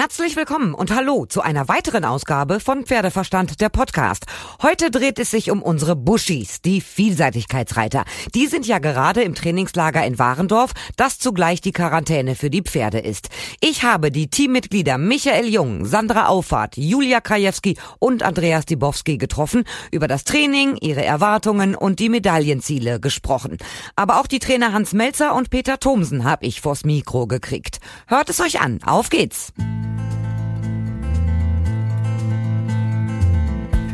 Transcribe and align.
Herzlich 0.00 0.34
willkommen 0.34 0.72
und 0.72 0.94
hallo 0.94 1.26
zu 1.26 1.42
einer 1.42 1.68
weiteren 1.68 2.06
Ausgabe 2.06 2.58
von 2.58 2.86
Pferdeverstand, 2.86 3.60
der 3.60 3.68
Podcast. 3.68 4.24
Heute 4.62 4.90
dreht 4.90 5.18
es 5.18 5.30
sich 5.30 5.50
um 5.50 5.62
unsere 5.62 5.94
Buschis, 5.94 6.62
die 6.62 6.80
Vielseitigkeitsreiter. 6.80 8.04
Die 8.34 8.46
sind 8.46 8.66
ja 8.66 8.78
gerade 8.78 9.20
im 9.20 9.34
Trainingslager 9.34 10.02
in 10.06 10.18
Warendorf, 10.18 10.72
das 10.96 11.18
zugleich 11.18 11.60
die 11.60 11.72
Quarantäne 11.72 12.34
für 12.34 12.48
die 12.48 12.62
Pferde 12.62 12.98
ist. 12.98 13.28
Ich 13.60 13.82
habe 13.82 14.10
die 14.10 14.30
Teammitglieder 14.30 14.96
Michael 14.96 15.48
Jung, 15.48 15.84
Sandra 15.84 16.28
Auffahrt, 16.28 16.78
Julia 16.78 17.20
Krajewski 17.20 17.76
und 17.98 18.22
Andreas 18.22 18.64
Dibowski 18.64 19.18
getroffen, 19.18 19.64
über 19.92 20.08
das 20.08 20.24
Training, 20.24 20.78
ihre 20.80 21.04
Erwartungen 21.04 21.74
und 21.74 21.98
die 21.98 22.08
Medaillenziele 22.08 23.00
gesprochen. 23.00 23.58
Aber 23.96 24.18
auch 24.18 24.28
die 24.28 24.38
Trainer 24.38 24.72
Hans 24.72 24.94
Melzer 24.94 25.34
und 25.34 25.50
Peter 25.50 25.78
Thomsen 25.78 26.24
habe 26.24 26.46
ich 26.46 26.62
vors 26.62 26.86
Mikro 26.86 27.26
gekriegt. 27.26 27.80
Hört 28.06 28.30
es 28.30 28.40
euch 28.40 28.62
an, 28.62 28.82
auf 28.82 29.10
geht's! 29.10 29.52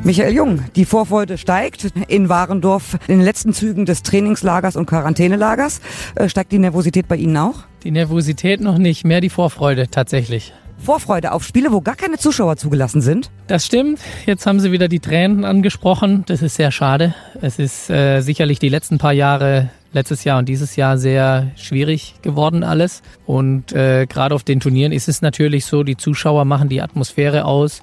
Michael 0.07 0.35
Jung, 0.35 0.63
die 0.77 0.85
Vorfreude 0.85 1.37
steigt 1.37 1.89
in 2.07 2.29
Warendorf 2.29 2.97
in 3.09 3.19
den 3.19 3.25
letzten 3.25 3.53
Zügen 3.53 3.87
des 3.87 4.05
Trainingslagers 4.05 4.77
und 4.77 4.87
Quarantänelagers. 4.87 5.81
Äh, 6.15 6.29
steigt 6.29 6.53
die 6.53 6.61
Nervosität 6.61 7.09
bei 7.09 7.17
Ihnen 7.17 7.37
auch? 7.37 7.65
Die 7.83 7.91
Nervosität 7.91 8.61
noch 8.61 8.79
nicht, 8.79 9.05
mehr 9.05 9.21
die 9.21 9.31
Vorfreude 9.31 9.89
tatsächlich. 9.91 10.53
Vorfreude 10.79 11.33
auf 11.33 11.43
Spiele, 11.43 11.73
wo 11.73 11.81
gar 11.81 11.97
keine 11.97 12.19
Zuschauer 12.19 12.57
zugelassen 12.57 13.01
sind? 13.01 13.33
Das 13.49 13.67
stimmt. 13.67 13.99
Jetzt 14.27 14.47
haben 14.47 14.61
Sie 14.61 14.71
wieder 14.71 14.87
die 14.87 15.01
Tränen 15.01 15.45
angesprochen. 15.45 16.23
Das 16.29 16.41
ist 16.41 16.55
sehr 16.55 16.71
schade. 16.71 17.17
Es 17.43 17.59
ist 17.59 17.91
äh, 17.91 18.21
sicherlich 18.21 18.61
die 18.61 18.69
letzten 18.69 18.99
paar 18.99 19.13
Jahre, 19.13 19.71
letztes 19.93 20.23
Jahr 20.23 20.39
und 20.39 20.49
dieses 20.49 20.77
Jahr 20.77 20.99
sehr 20.99 21.51
schwierig 21.57 22.15
geworden 22.23 22.63
alles. 22.63 23.03
Und 23.27 23.73
äh, 23.73 24.07
gerade 24.07 24.37
auf 24.37 24.45
den 24.45 24.61
Turnieren 24.61 24.93
ist 24.93 25.09
es 25.09 25.21
natürlich 25.21 25.65
so, 25.65 25.83
die 25.83 25.97
Zuschauer 25.97 26.45
machen 26.45 26.69
die 26.69 26.81
Atmosphäre 26.81 27.45
aus 27.45 27.83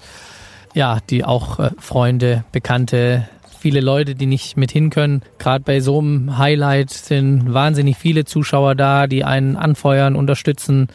ja, 0.74 1.00
die 1.10 1.24
auch 1.24 1.60
äh, 1.60 1.72
Freunde, 1.78 2.44
Bekannte, 2.52 3.28
viele 3.60 3.80
Leute, 3.80 4.14
die 4.14 4.26
nicht 4.26 4.58
mit 4.58 4.72
hin 4.72 4.90
können. 4.90 5.22
Gerade 5.40 5.64
bei 5.64 5.80
so 5.80 6.00
einem 6.00 6.38
Highlight 6.38 6.90
sind 6.90 7.54
wahnsinnig 7.54 7.98
viele 7.98 8.26
Zuschauer 8.26 8.76
da, 8.76 9.08
die 9.08 9.24
einen 9.24 9.56
anfeuern, 9.56 10.16
unterstützen. 10.16 10.90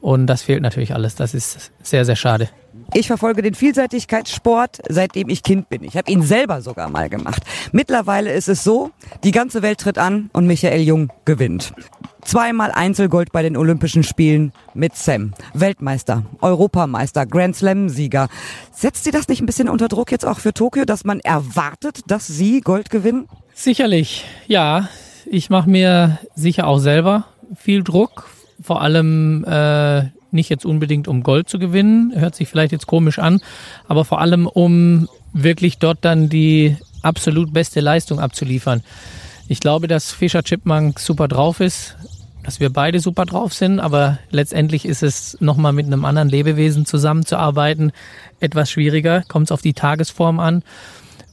Und 0.00 0.26
das 0.26 0.42
fehlt 0.42 0.62
natürlich 0.62 0.94
alles. 0.94 1.14
Das 1.14 1.32
ist 1.32 1.72
sehr, 1.82 2.04
sehr 2.04 2.16
schade. 2.16 2.50
Ich 2.92 3.06
verfolge 3.06 3.42
den 3.42 3.54
Vielseitigkeitssport, 3.54 4.80
seitdem 4.88 5.28
ich 5.28 5.44
Kind 5.44 5.68
bin. 5.68 5.84
Ich 5.84 5.96
habe 5.96 6.10
ihn 6.10 6.22
selber 6.22 6.60
sogar 6.60 6.90
mal 6.90 7.08
gemacht. 7.08 7.42
Mittlerweile 7.70 8.32
ist 8.32 8.48
es 8.48 8.64
so, 8.64 8.90
die 9.22 9.30
ganze 9.30 9.62
Welt 9.62 9.78
tritt 9.78 9.96
an 9.96 10.28
und 10.32 10.46
Michael 10.46 10.80
Jung 10.80 11.12
gewinnt. 11.24 11.72
Zweimal 12.22 12.72
Einzelgold 12.72 13.30
bei 13.30 13.42
den 13.42 13.56
Olympischen 13.56 14.02
Spielen 14.02 14.52
mit 14.74 14.96
Sam. 14.96 15.34
Weltmeister, 15.54 16.24
Europameister, 16.40 17.26
Grand 17.26 17.54
Slam-Sieger. 17.54 18.28
Setzt 18.72 19.04
Sie 19.04 19.12
das 19.12 19.28
nicht 19.28 19.40
ein 19.40 19.46
bisschen 19.46 19.68
unter 19.68 19.86
Druck 19.86 20.10
jetzt 20.10 20.26
auch 20.26 20.40
für 20.40 20.52
Tokio, 20.52 20.84
dass 20.84 21.04
man 21.04 21.20
erwartet, 21.20 22.00
dass 22.08 22.26
Sie 22.26 22.60
Gold 22.60 22.90
gewinnen? 22.90 23.28
Sicherlich, 23.54 24.24
ja. 24.48 24.88
Ich 25.26 25.48
mache 25.48 25.70
mir 25.70 26.18
sicher 26.34 26.66
auch 26.66 26.78
selber 26.78 27.26
viel 27.56 27.84
Druck. 27.84 28.28
Vor 28.60 28.82
allem 28.82 29.44
äh, 29.44 30.06
nicht 30.32 30.48
jetzt 30.48 30.64
unbedingt 30.64 31.08
um 31.08 31.22
Gold 31.22 31.48
zu 31.48 31.58
gewinnen, 31.58 32.12
hört 32.14 32.34
sich 32.34 32.48
vielleicht 32.48 32.72
jetzt 32.72 32.86
komisch 32.86 33.18
an, 33.18 33.40
aber 33.88 34.04
vor 34.04 34.20
allem 34.20 34.46
um 34.46 35.08
wirklich 35.32 35.78
dort 35.78 35.98
dann 36.02 36.28
die 36.28 36.76
absolut 37.02 37.52
beste 37.52 37.80
Leistung 37.80 38.20
abzuliefern. 38.20 38.82
Ich 39.48 39.60
glaube, 39.60 39.88
dass 39.88 40.12
Fischer 40.12 40.42
Chipmunk 40.42 41.00
super 41.00 41.28
drauf 41.28 41.60
ist, 41.60 41.96
dass 42.42 42.60
wir 42.60 42.70
beide 42.70 43.00
super 43.00 43.26
drauf 43.26 43.52
sind, 43.52 43.80
aber 43.80 44.18
letztendlich 44.30 44.84
ist 44.84 45.02
es 45.02 45.36
nochmal 45.40 45.72
mit 45.72 45.86
einem 45.86 46.04
anderen 46.04 46.28
Lebewesen 46.28 46.86
zusammenzuarbeiten 46.86 47.92
etwas 48.40 48.70
schwieriger, 48.70 49.22
kommt 49.28 49.48
es 49.48 49.52
auf 49.52 49.62
die 49.62 49.74
Tagesform 49.74 50.40
an, 50.40 50.62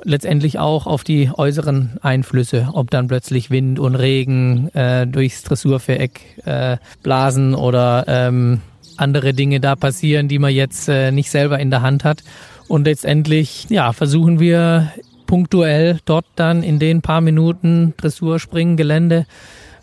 letztendlich 0.04 0.60
auch 0.60 0.86
auf 0.88 1.04
die 1.04 1.32
äußeren 1.34 1.98
Einflüsse, 2.02 2.70
ob 2.74 2.92
dann 2.92 3.08
plötzlich 3.08 3.50
Wind 3.50 3.80
und 3.80 3.96
Regen 3.96 4.70
äh, 4.74 5.08
durchs 5.08 5.44
Dressurviereck 5.44 6.22
äh, 6.46 6.78
blasen 7.04 7.56
oder 7.56 8.06
ähm, 8.08 8.62
andere 8.98 9.34
Dinge 9.34 9.60
da 9.60 9.76
passieren, 9.76 10.28
die 10.28 10.40
man 10.40 10.54
jetzt 10.54 10.90
äh, 10.90 11.12
nicht 11.12 11.30
selber 11.30 11.60
in 11.60 11.70
der 11.70 11.82
Hand 11.82 12.04
hat. 12.04 12.24
Und 12.68 12.86
letztendlich, 12.86 13.68
ja, 13.70 13.94
versuchen 13.94 14.40
wir 14.40 14.92
punktuell 15.26 16.00
dort 16.06 16.26
dann 16.36 16.64
in 16.64 16.80
den 16.80 17.02
paar 17.02 17.22
Minuten 17.22 17.94
Dressur, 17.98 18.40
Springen, 18.40 18.78
Gelände 18.78 19.26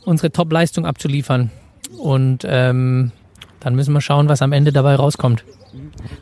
unsere 0.04 0.30
Top-Leistung 0.30 0.86
abzuliefern. 0.86 1.50
Und 1.98 2.44
ähm, 2.47 3.12
dann 3.60 3.75
müssen 3.75 3.94
wir 3.94 4.00
schauen, 4.00 4.28
was 4.28 4.42
am 4.42 4.52
Ende 4.52 4.72
dabei 4.72 4.94
rauskommt. 4.94 5.44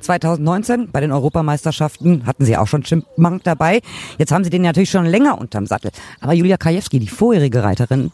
2019 0.01 0.91
bei 0.91 1.01
den 1.01 1.13
Europameisterschaften 1.13 2.25
hatten 2.27 2.45
Sie 2.45 2.57
auch 2.57 2.67
schon 2.67 2.85
Chipmunk 2.85 3.45
dabei. 3.45 3.81
Jetzt 4.19 4.33
haben 4.33 4.45
Sie 4.45 4.51
den 4.51 4.63
natürlich 4.63 4.91
schon 4.91 5.07
länger 5.07 5.39
unterm 5.39 5.67
Sattel. 5.67 5.91
Aber 6.21 6.33
Julia 6.33 6.57
Krajewski, 6.57 6.99
die 6.99 7.09
vorherige 7.09 7.63
Reiterin, 7.63 8.11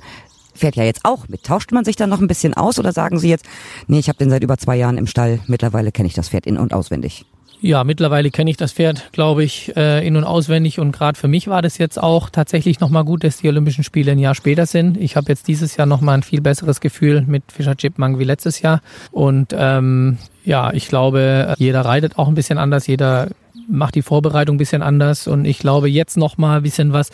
fährt 0.58 0.76
ja 0.76 0.84
jetzt 0.84 1.04
auch 1.04 1.28
mit. 1.28 1.44
Tauscht 1.44 1.72
man 1.72 1.84
sich 1.84 1.96
dann 1.96 2.10
noch 2.10 2.20
ein 2.20 2.28
bisschen 2.28 2.54
aus 2.54 2.78
oder 2.78 2.92
sagen 2.92 3.18
Sie 3.18 3.28
jetzt, 3.28 3.46
nee, 3.86 3.98
ich 3.98 4.08
habe 4.08 4.18
den 4.18 4.30
seit 4.30 4.42
über 4.42 4.58
zwei 4.58 4.76
Jahren 4.76 4.98
im 4.98 5.06
Stall, 5.06 5.40
mittlerweile 5.46 5.92
kenne 5.92 6.08
ich 6.08 6.14
das 6.14 6.28
Pferd 6.28 6.46
in- 6.46 6.58
und 6.58 6.72
auswendig? 6.72 7.24
Ja, 7.60 7.82
mittlerweile 7.82 8.30
kenne 8.30 8.50
ich 8.50 8.56
das 8.56 8.72
Pferd, 8.72 9.10
glaube 9.10 9.42
ich, 9.42 9.76
äh, 9.76 10.06
in- 10.06 10.16
und 10.16 10.22
auswendig. 10.22 10.78
Und 10.78 10.92
gerade 10.92 11.18
für 11.18 11.26
mich 11.26 11.48
war 11.48 11.60
das 11.60 11.76
jetzt 11.78 12.00
auch 12.00 12.30
tatsächlich 12.30 12.78
nochmal 12.78 13.04
gut, 13.04 13.24
dass 13.24 13.38
die 13.38 13.48
Olympischen 13.48 13.82
Spiele 13.82 14.12
ein 14.12 14.18
Jahr 14.18 14.36
später 14.36 14.64
sind. 14.64 14.96
Ich 14.96 15.16
habe 15.16 15.26
jetzt 15.28 15.48
dieses 15.48 15.76
Jahr 15.76 15.86
nochmal 15.86 16.18
ein 16.18 16.22
viel 16.22 16.40
besseres 16.40 16.80
Gefühl 16.80 17.22
mit 17.26 17.50
Fischer 17.50 17.76
Chipmunk 17.76 18.20
wie 18.20 18.24
letztes 18.24 18.60
Jahr. 18.60 18.80
Und 19.10 19.54
ähm, 19.58 20.18
ja, 20.44 20.72
ich 20.72 20.86
glaube, 20.88 21.54
jeder 21.58 21.80
reitet 21.80 22.16
auch 22.16 22.28
ein 22.28 22.34
bisschen 22.34 22.58
anders, 22.58 22.86
jeder 22.86 23.28
macht 23.68 23.96
die 23.96 24.02
Vorbereitung 24.02 24.54
ein 24.54 24.58
bisschen 24.58 24.82
anders. 24.82 25.26
Und 25.26 25.44
ich 25.44 25.58
glaube, 25.58 25.88
jetzt 25.90 26.16
nochmal 26.16 26.58
ein 26.58 26.62
bisschen 26.62 26.92
was 26.92 27.10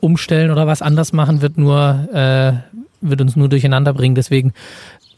umstellen 0.00 0.50
oder 0.50 0.66
was 0.66 0.80
anders 0.80 1.12
machen, 1.12 1.42
wird 1.42 1.58
nur, 1.58 2.08
äh, 2.12 2.52
wird 3.02 3.20
uns 3.20 3.36
nur 3.36 3.48
durcheinander 3.48 3.92
bringen. 3.92 4.14
Deswegen 4.14 4.52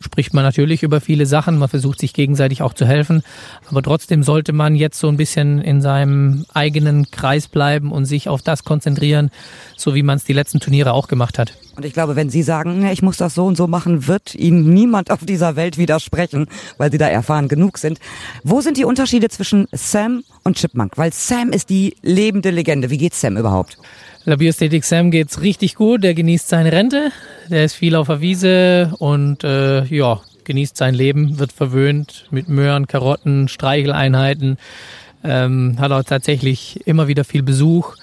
spricht 0.05 0.35
man 0.35 0.45
natürlich 0.45 0.83
über 0.83 1.01
viele 1.01 1.27
Sachen, 1.27 1.59
man 1.59 1.69
versucht 1.69 1.99
sich 1.99 2.13
gegenseitig 2.13 2.63
auch 2.63 2.75
zu 2.75 2.87
helfen, 2.87 3.23
aber 3.69 3.83
trotzdem 3.83 4.23
sollte 4.23 4.53
man 4.53 4.75
jetzt 4.75 4.99
so 4.99 5.09
ein 5.09 5.17
bisschen 5.17 5.61
in 5.61 5.81
seinem 5.81 6.45
eigenen 6.53 7.11
Kreis 7.11 7.49
bleiben 7.49 7.91
und 7.91 8.05
sich 8.05 8.29
auf 8.29 8.43
das 8.43 8.65
konzentrieren, 8.65 9.31
so 9.77 9.95
wie 9.95 10.03
man 10.03 10.17
es 10.17 10.25
die 10.25 10.33
letzten 10.33 10.61
Turniere 10.61 10.93
auch 10.93 11.09
gemacht 11.09 11.39
hat. 11.39 11.55
Und 11.77 11.85
ich 11.85 11.93
glaube, 11.93 12.15
wenn 12.15 12.31
Sie 12.31 12.43
sagen, 12.43 12.87
ich 12.87 13.03
muss 13.03 13.17
das 13.17 13.35
so 13.35 13.47
und 13.47 13.57
so 13.57 13.67
machen, 13.67 14.07
wird 14.07 14.35
Ihnen 14.35 14.73
niemand 14.73 15.11
auf 15.11 15.25
dieser 15.25 15.57
Welt 15.57 15.77
widersprechen, 15.77 16.47
weil 16.79 16.93
Sie 16.93 16.99
da 16.99 17.09
erfahren 17.09 17.49
genug 17.49 17.79
sind. 17.79 17.99
Wo 18.45 18.61
sind 18.61 18.77
die 18.77 18.85
Unterschiede 18.85 19.29
zwischen 19.29 19.67
Sam 19.73 20.23
und 20.45 20.57
Chipmunk? 20.57 20.97
Weil 20.97 21.13
Sam 21.13 21.51
ist 21.51 21.71
die 21.71 21.97
lebende 22.03 22.51
Legende. 22.51 22.91
Wie 22.91 22.99
geht's 22.99 23.21
Sam 23.21 23.37
überhaupt? 23.37 23.79
Der 24.25 24.37
Biosthetik 24.37 24.85
Sam 24.85 25.11
geht's 25.11 25.41
richtig 25.41 25.75
gut. 25.75 26.05
Der 26.05 26.15
genießt 26.15 26.49
seine 26.49 26.71
Rente. 26.71 27.11
Der 27.51 27.65
ist 27.65 27.75
viel 27.75 27.95
auf 27.95 28.07
der 28.07 28.21
Wiese 28.21 28.95
und 28.99 29.45
äh, 29.45 29.85
ja, 29.85 30.21
genießt 30.45 30.77
sein 30.77 30.95
Leben, 30.95 31.39
wird 31.39 31.53
verwöhnt 31.53 32.27
mit 32.31 32.49
Möhren, 32.49 32.87
Karotten, 32.87 33.49
Streicheleinheiten. 33.49 34.59
Ähm, 35.23 35.77
hat 35.79 35.93
auch 35.93 36.05
tatsächlich 36.05 36.87
immer 36.87 37.09
wieder 37.09 37.25
viel 37.25 37.43
Besuch. 37.43 37.97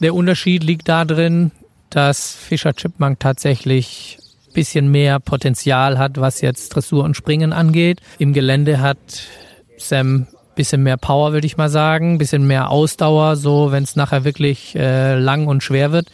Der 0.00 0.14
Unterschied 0.14 0.64
liegt 0.64 0.88
darin, 0.88 1.50
dass 1.90 2.34
Fischer 2.34 2.74
Chipmunk 2.74 3.20
tatsächlich 3.20 4.18
bisschen 4.54 4.90
mehr 4.90 5.20
Potenzial 5.20 5.98
hat, 5.98 6.18
was 6.18 6.40
jetzt 6.40 6.70
Dressur 6.70 7.04
und 7.04 7.16
Springen 7.16 7.52
angeht. 7.52 8.00
Im 8.18 8.32
Gelände 8.32 8.80
hat 8.80 8.98
Sam 9.76 10.26
bisschen 10.54 10.82
mehr 10.82 10.96
Power, 10.96 11.32
würde 11.32 11.46
ich 11.46 11.56
mal 11.56 11.68
sagen, 11.68 12.18
bisschen 12.18 12.46
mehr 12.46 12.70
Ausdauer, 12.70 13.36
so 13.36 13.72
wenn 13.72 13.82
es 13.82 13.96
nachher 13.96 14.24
wirklich 14.24 14.74
äh, 14.76 15.18
lang 15.18 15.46
und 15.46 15.62
schwer 15.62 15.92
wird. 15.92 16.08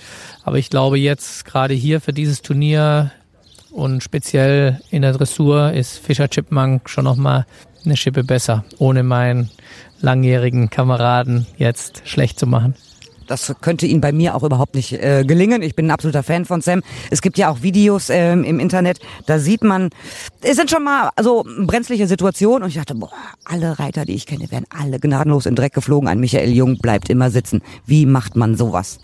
Aber 0.44 0.58
ich 0.58 0.70
glaube 0.70 0.98
jetzt 0.98 1.44
gerade 1.44 1.74
hier 1.74 2.00
für 2.00 2.12
dieses 2.12 2.42
Turnier 2.42 3.12
und 3.70 4.02
speziell 4.02 4.80
in 4.90 5.02
der 5.02 5.12
Dressur 5.12 5.72
ist 5.72 5.98
Fischer 5.98 6.28
Chipmunk 6.28 6.88
schon 6.88 7.04
nochmal 7.04 7.46
eine 7.84 7.96
Schippe 7.96 8.24
besser, 8.24 8.64
ohne 8.78 9.02
meinen 9.02 9.50
langjährigen 10.00 10.70
Kameraden 10.70 11.46
jetzt 11.56 12.02
schlecht 12.04 12.38
zu 12.38 12.46
machen. 12.46 12.74
Das 13.30 13.54
könnte 13.60 13.86
Ihnen 13.86 14.00
bei 14.00 14.10
mir 14.10 14.34
auch 14.34 14.42
überhaupt 14.42 14.74
nicht 14.74 14.92
äh, 14.92 15.24
gelingen. 15.24 15.62
Ich 15.62 15.76
bin 15.76 15.86
ein 15.86 15.90
absoluter 15.92 16.24
Fan 16.24 16.44
von 16.44 16.60
Sam. 16.62 16.82
Es 17.10 17.22
gibt 17.22 17.38
ja 17.38 17.48
auch 17.48 17.62
Videos 17.62 18.10
ähm, 18.10 18.42
im 18.42 18.58
Internet, 18.58 18.98
da 19.26 19.38
sieht 19.38 19.62
man, 19.62 19.90
es 20.42 20.56
sind 20.56 20.68
schon 20.68 20.82
mal 20.82 21.10
so 21.22 21.44
brenzliche 21.64 22.08
Situationen 22.08 22.64
und 22.64 22.70
ich 22.70 22.74
dachte, 22.74 22.96
boah, 22.96 23.12
alle 23.44 23.78
Reiter, 23.78 24.04
die 24.04 24.14
ich 24.14 24.26
kenne, 24.26 24.50
werden 24.50 24.66
alle 24.76 24.98
gnadenlos 24.98 25.46
in 25.46 25.54
Dreck 25.54 25.74
geflogen. 25.74 26.08
Ein 26.08 26.18
Michael 26.18 26.50
Jung 26.50 26.78
bleibt 26.78 27.08
immer 27.08 27.30
sitzen. 27.30 27.62
Wie 27.86 28.04
macht 28.04 28.34
man 28.34 28.56
sowas? 28.56 28.98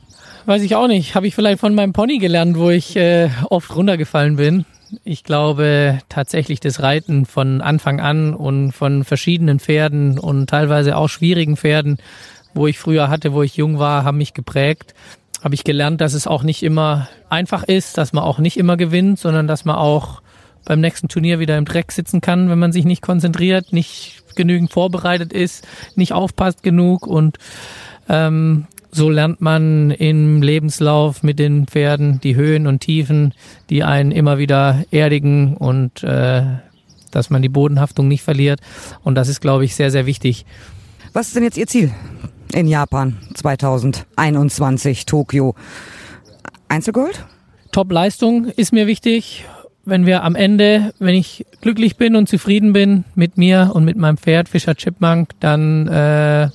Weiß 0.46 0.62
ich 0.62 0.75
auch 0.75 0.88
nicht. 0.88 1.14
Habe 1.14 1.28
ich 1.28 1.34
vielleicht 1.37 1.61
von 1.61 1.75
meinem 1.75 1.93
Pony 1.93 2.19
gelernt, 2.19 2.58
wo 2.58 2.70
ich 2.70 2.96
äh, 2.96 3.31
oft 3.49 3.75
runtergefallen 3.76 4.37
bin. 4.37 4.64
Ich 5.05 5.25
glaube 5.25 5.99
tatsächlich 6.08 6.61
das 6.61 6.81
Reiten 6.81 7.26
von 7.26 7.61
Anfang 7.61 8.00
an 8.00 8.34
und 8.34 8.73
von 8.73 9.05
verschiedenen 9.05 9.58
Pferden 9.58 10.19
und 10.19 10.49
teilweise 10.49 10.96
auch 10.96 11.08
schwierigen 11.08 11.56
Pferden 11.56 11.99
wo 12.56 12.67
ich 12.67 12.79
früher 12.79 13.08
hatte, 13.08 13.32
wo 13.32 13.43
ich 13.43 13.56
jung 13.56 13.79
war, 13.79 14.05
haben 14.05 14.19
mich 14.19 14.35
geprägt. 14.35 14.94
Habe 15.43 15.55
ich 15.55 15.64
gelernt, 15.64 16.00
dass 16.00 16.14
es 16.14 16.26
auch 16.26 16.43
nicht 16.43 16.62
immer 16.62 17.08
einfach 17.29 17.62
ist, 17.62 17.99
dass 17.99 18.12
man 18.12 18.25
auch 18.25 18.38
nicht 18.38 18.56
immer 18.56 18.76
gewinnt, 18.76 19.19
sondern 19.19 19.47
dass 19.47 19.64
man 19.64 19.76
auch 19.76 20.23
beim 20.64 20.81
nächsten 20.81 21.08
Turnier 21.08 21.38
wieder 21.38 21.56
im 21.56 21.64
Dreck 21.64 21.93
sitzen 21.93 22.20
kann, 22.20 22.50
wenn 22.50 22.58
man 22.58 22.73
sich 22.73 22.85
nicht 22.85 23.03
konzentriert, 23.03 23.73
nicht 23.73 24.25
genügend 24.35 24.73
vorbereitet 24.73 25.32
ist, 25.32 25.67
nicht 25.94 26.12
aufpasst 26.12 26.62
genug 26.62 27.06
und 27.06 27.38
ähm, 28.08 28.67
so 28.91 29.11
lernt 29.11 29.41
man 29.41 29.91
im 29.91 30.43
Lebenslauf 30.43 31.23
mit 31.23 31.38
den 31.38 31.67
Pferden 31.67 32.20
die 32.20 32.35
Höhen 32.35 32.67
und 32.67 32.81
Tiefen, 32.81 33.35
die 33.69 33.85
einen 33.85 34.11
immer 34.11 34.38
wieder 34.38 34.85
erdigen 34.91 35.56
und 35.56 36.02
äh, 36.02 36.43
dass 37.11 37.31
man 37.31 37.43
die 37.43 37.49
Bodenhaftung 37.49 38.09
nicht 38.09 38.23
verliert. 38.23 38.61
Und 39.02 39.14
das 39.14 39.29
ist, 39.29 39.41
glaube 39.41 39.64
ich, 39.64 39.75
sehr, 39.75 39.91
sehr 39.91 40.06
wichtig. 40.06 40.47
Was 41.12 41.29
ist 41.29 41.37
denn 41.37 41.44
jetzt 41.44 41.59
Ihr 41.59 41.67
Ziel 41.67 41.93
in 42.53 42.67
Japan 42.69 43.17
2021, 43.35 45.07
Tokio? 45.07 45.55
Einzelgold? 46.69 47.25
Top-Leistung 47.73 48.47
ist 48.47 48.73
mir 48.73 48.87
wichtig. 48.87 49.45
Wenn 49.85 50.05
wir 50.05 50.25
am 50.25 50.35
Ende, 50.35 50.93
wenn 50.99 51.15
ich 51.15 51.47
glücklich 51.61 51.97
bin 51.97 52.17
und 52.17 52.29
zufrieden 52.29 52.73
bin 52.73 53.05
mit 53.15 53.39
mir 53.39 53.71
und 53.75 53.85
mit 53.85 53.97
meinem 53.97 54.17
Pferd 54.17 54.49
Fischer 54.49 54.75
Chipmunk, 54.75 55.31
dann 55.41 55.87
äh, 55.87 56.49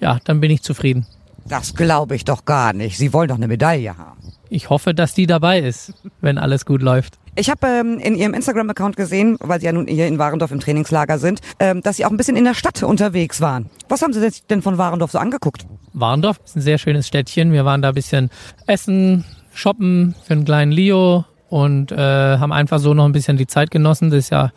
ja, 0.00 0.18
dann 0.24 0.40
bin 0.40 0.50
ich 0.50 0.62
zufrieden. 0.62 1.06
Das 1.46 1.74
glaube 1.74 2.14
ich 2.14 2.24
doch 2.24 2.44
gar 2.44 2.72
nicht. 2.72 2.98
Sie 2.98 3.12
wollen 3.12 3.28
doch 3.28 3.36
eine 3.36 3.48
Medaille 3.48 3.96
haben. 3.96 4.32
Ich 4.50 4.70
hoffe, 4.70 4.94
dass 4.94 5.14
die 5.14 5.26
dabei 5.26 5.60
ist, 5.60 5.92
wenn 6.20 6.38
alles 6.38 6.64
gut 6.64 6.82
läuft. 6.82 7.18
Ich 7.38 7.48
habe 7.48 7.68
ähm, 7.68 8.00
in 8.00 8.16
Ihrem 8.16 8.34
Instagram-Account 8.34 8.96
gesehen, 8.96 9.36
weil 9.38 9.60
Sie 9.60 9.66
ja 9.66 9.72
nun 9.72 9.86
hier 9.86 10.08
in 10.08 10.18
Warendorf 10.18 10.50
im 10.50 10.58
Trainingslager 10.58 11.20
sind, 11.20 11.40
ähm, 11.60 11.82
dass 11.82 11.96
Sie 11.96 12.04
auch 12.04 12.10
ein 12.10 12.16
bisschen 12.16 12.36
in 12.36 12.42
der 12.42 12.54
Stadt 12.54 12.82
unterwegs 12.82 13.40
waren. 13.40 13.70
Was 13.88 14.02
haben 14.02 14.12
Sie 14.12 14.28
denn 14.50 14.60
von 14.60 14.76
Warendorf 14.76 15.12
so 15.12 15.18
angeguckt? 15.18 15.64
Warendorf 15.92 16.40
ist 16.44 16.56
ein 16.56 16.62
sehr 16.62 16.78
schönes 16.78 17.06
Städtchen. 17.06 17.52
Wir 17.52 17.64
waren 17.64 17.80
da 17.80 17.90
ein 17.90 17.94
bisschen 17.94 18.30
essen, 18.66 19.24
shoppen 19.54 20.16
für 20.24 20.32
einen 20.32 20.46
kleinen 20.46 20.72
Leo 20.72 21.26
und 21.48 21.92
äh, 21.92 21.96
haben 21.96 22.50
einfach 22.50 22.80
so 22.80 22.92
noch 22.92 23.04
ein 23.04 23.12
bisschen 23.12 23.36
die 23.36 23.46
Zeit 23.46 23.70
genossen. 23.70 24.10
Das 24.10 24.18
ist 24.18 24.30
ja 24.30 24.50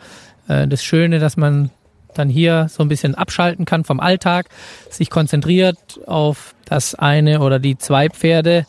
äh, 0.47 0.67
das 0.67 0.83
Schöne, 0.83 1.19
dass 1.19 1.37
man 1.37 1.69
dann 2.15 2.29
hier 2.29 2.65
so 2.67 2.81
ein 2.81 2.89
bisschen 2.89 3.13
abschalten 3.13 3.65
kann 3.65 3.83
vom 3.83 3.99
Alltag, 3.99 4.49
sich 4.89 5.11
konzentriert 5.11 5.77
auf 6.07 6.55
das 6.65 6.95
eine 6.95 7.41
oder 7.41 7.59
die 7.59 7.77
zwei 7.77 8.09
Pferde 8.09 8.65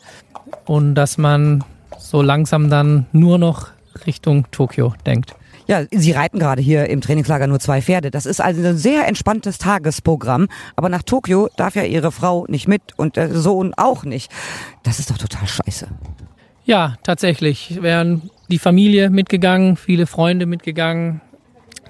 und 0.65 0.93
dass 0.93 1.17
man 1.17 1.63
so 1.97 2.21
langsam 2.21 2.69
dann 2.69 3.07
nur 3.11 3.39
noch 3.39 3.73
Richtung 4.05 4.45
Tokio 4.51 4.93
denkt. 5.05 5.35
Ja, 5.67 5.83
Sie 5.91 6.11
reiten 6.11 6.39
gerade 6.39 6.61
hier 6.61 6.89
im 6.89 7.01
Trainingslager 7.01 7.47
nur 7.47 7.59
zwei 7.59 7.81
Pferde. 7.81 8.11
Das 8.11 8.25
ist 8.25 8.41
also 8.41 8.65
ein 8.65 8.77
sehr 8.77 9.07
entspanntes 9.07 9.57
Tagesprogramm. 9.57 10.47
Aber 10.75 10.89
nach 10.89 11.03
Tokio 11.03 11.49
darf 11.55 11.75
ja 11.75 11.83
Ihre 11.83 12.11
Frau 12.11 12.45
nicht 12.47 12.67
mit 12.67 12.81
und 12.97 13.15
der 13.15 13.33
Sohn 13.33 13.73
auch 13.75 14.03
nicht. 14.03 14.31
Das 14.83 14.99
ist 14.99 15.09
doch 15.09 15.17
total 15.17 15.47
scheiße. 15.47 15.87
Ja, 16.65 16.95
tatsächlich. 17.03 17.81
Wären 17.81 18.29
die 18.49 18.59
Familie 18.59 19.09
mitgegangen, 19.09 19.77
viele 19.77 20.05
Freunde 20.05 20.45
mitgegangen. 20.45 21.21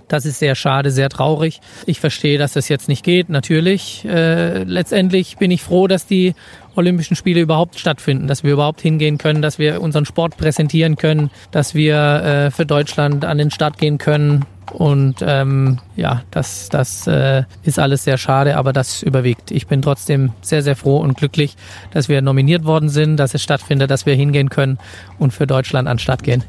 Das 0.08 0.26
ist 0.26 0.40
sehr 0.40 0.56
schade, 0.56 0.92
sehr 0.92 1.10
traurig. 1.10 1.62
Ich 1.86 2.00
verstehe, 2.00 2.38
dass 2.38 2.54
das 2.54 2.70
jetzt 2.70 2.88
nicht 2.88 3.04
geht, 3.04 3.30
natürlich. 3.30 4.06
Äh, 4.06 4.64
letztendlich 4.64 5.38
bin 5.38 5.52
ich 5.52 5.64
froh, 5.64 5.88
dass 5.88 6.06
die 6.06 6.36
Olympischen 6.76 7.16
Spiele 7.16 7.42
überhaupt 7.42 7.80
stattfinden, 7.80 8.28
dass 8.28 8.44
wir 8.44 8.54
überhaupt 8.54 8.82
hingehen 8.82 9.18
können, 9.18 9.42
dass 9.42 9.60
wir 9.60 9.82
unseren 9.82 10.06
Sport 10.06 10.38
präsentieren 10.38 10.96
können, 10.96 11.30
dass 11.52 11.76
wir 11.76 11.96
äh, 11.96 12.52
für 12.52 12.66
Deutschland 12.66 13.26
an 13.26 13.38
den 13.38 13.52
Start 13.52 13.78
gehen 13.78 13.98
können. 13.98 14.46
Und 14.72 15.18
ähm, 15.22 15.80
ja, 15.96 16.24
das, 16.32 16.70
das 16.70 17.06
äh, 17.06 17.44
ist 17.64 17.80
alles 17.80 18.06
sehr 18.06 18.18
schade, 18.18 18.58
aber 18.58 18.74
das 18.74 19.04
überwiegt. 19.04 19.52
Ich 19.52 19.68
bin 19.68 19.82
trotzdem 19.82 20.32
sehr, 20.42 20.64
sehr 20.64 20.76
froh 20.76 20.98
und 20.98 21.18
glücklich, 21.18 21.56
dass 21.92 22.10
wir 22.10 22.22
nominiert 22.22 22.66
worden 22.66 22.90
sind, 22.90 23.18
dass 23.18 23.34
es 23.34 23.44
stattfindet, 23.44 23.92
dass 23.92 24.06
wir 24.06 24.16
hingehen 24.16 24.50
können 24.50 24.80
und 25.20 25.32
für 25.32 25.46
Deutschland 25.46 25.88
an 25.88 25.98
den 25.98 26.00
Start 26.00 26.24
gehen. 26.24 26.44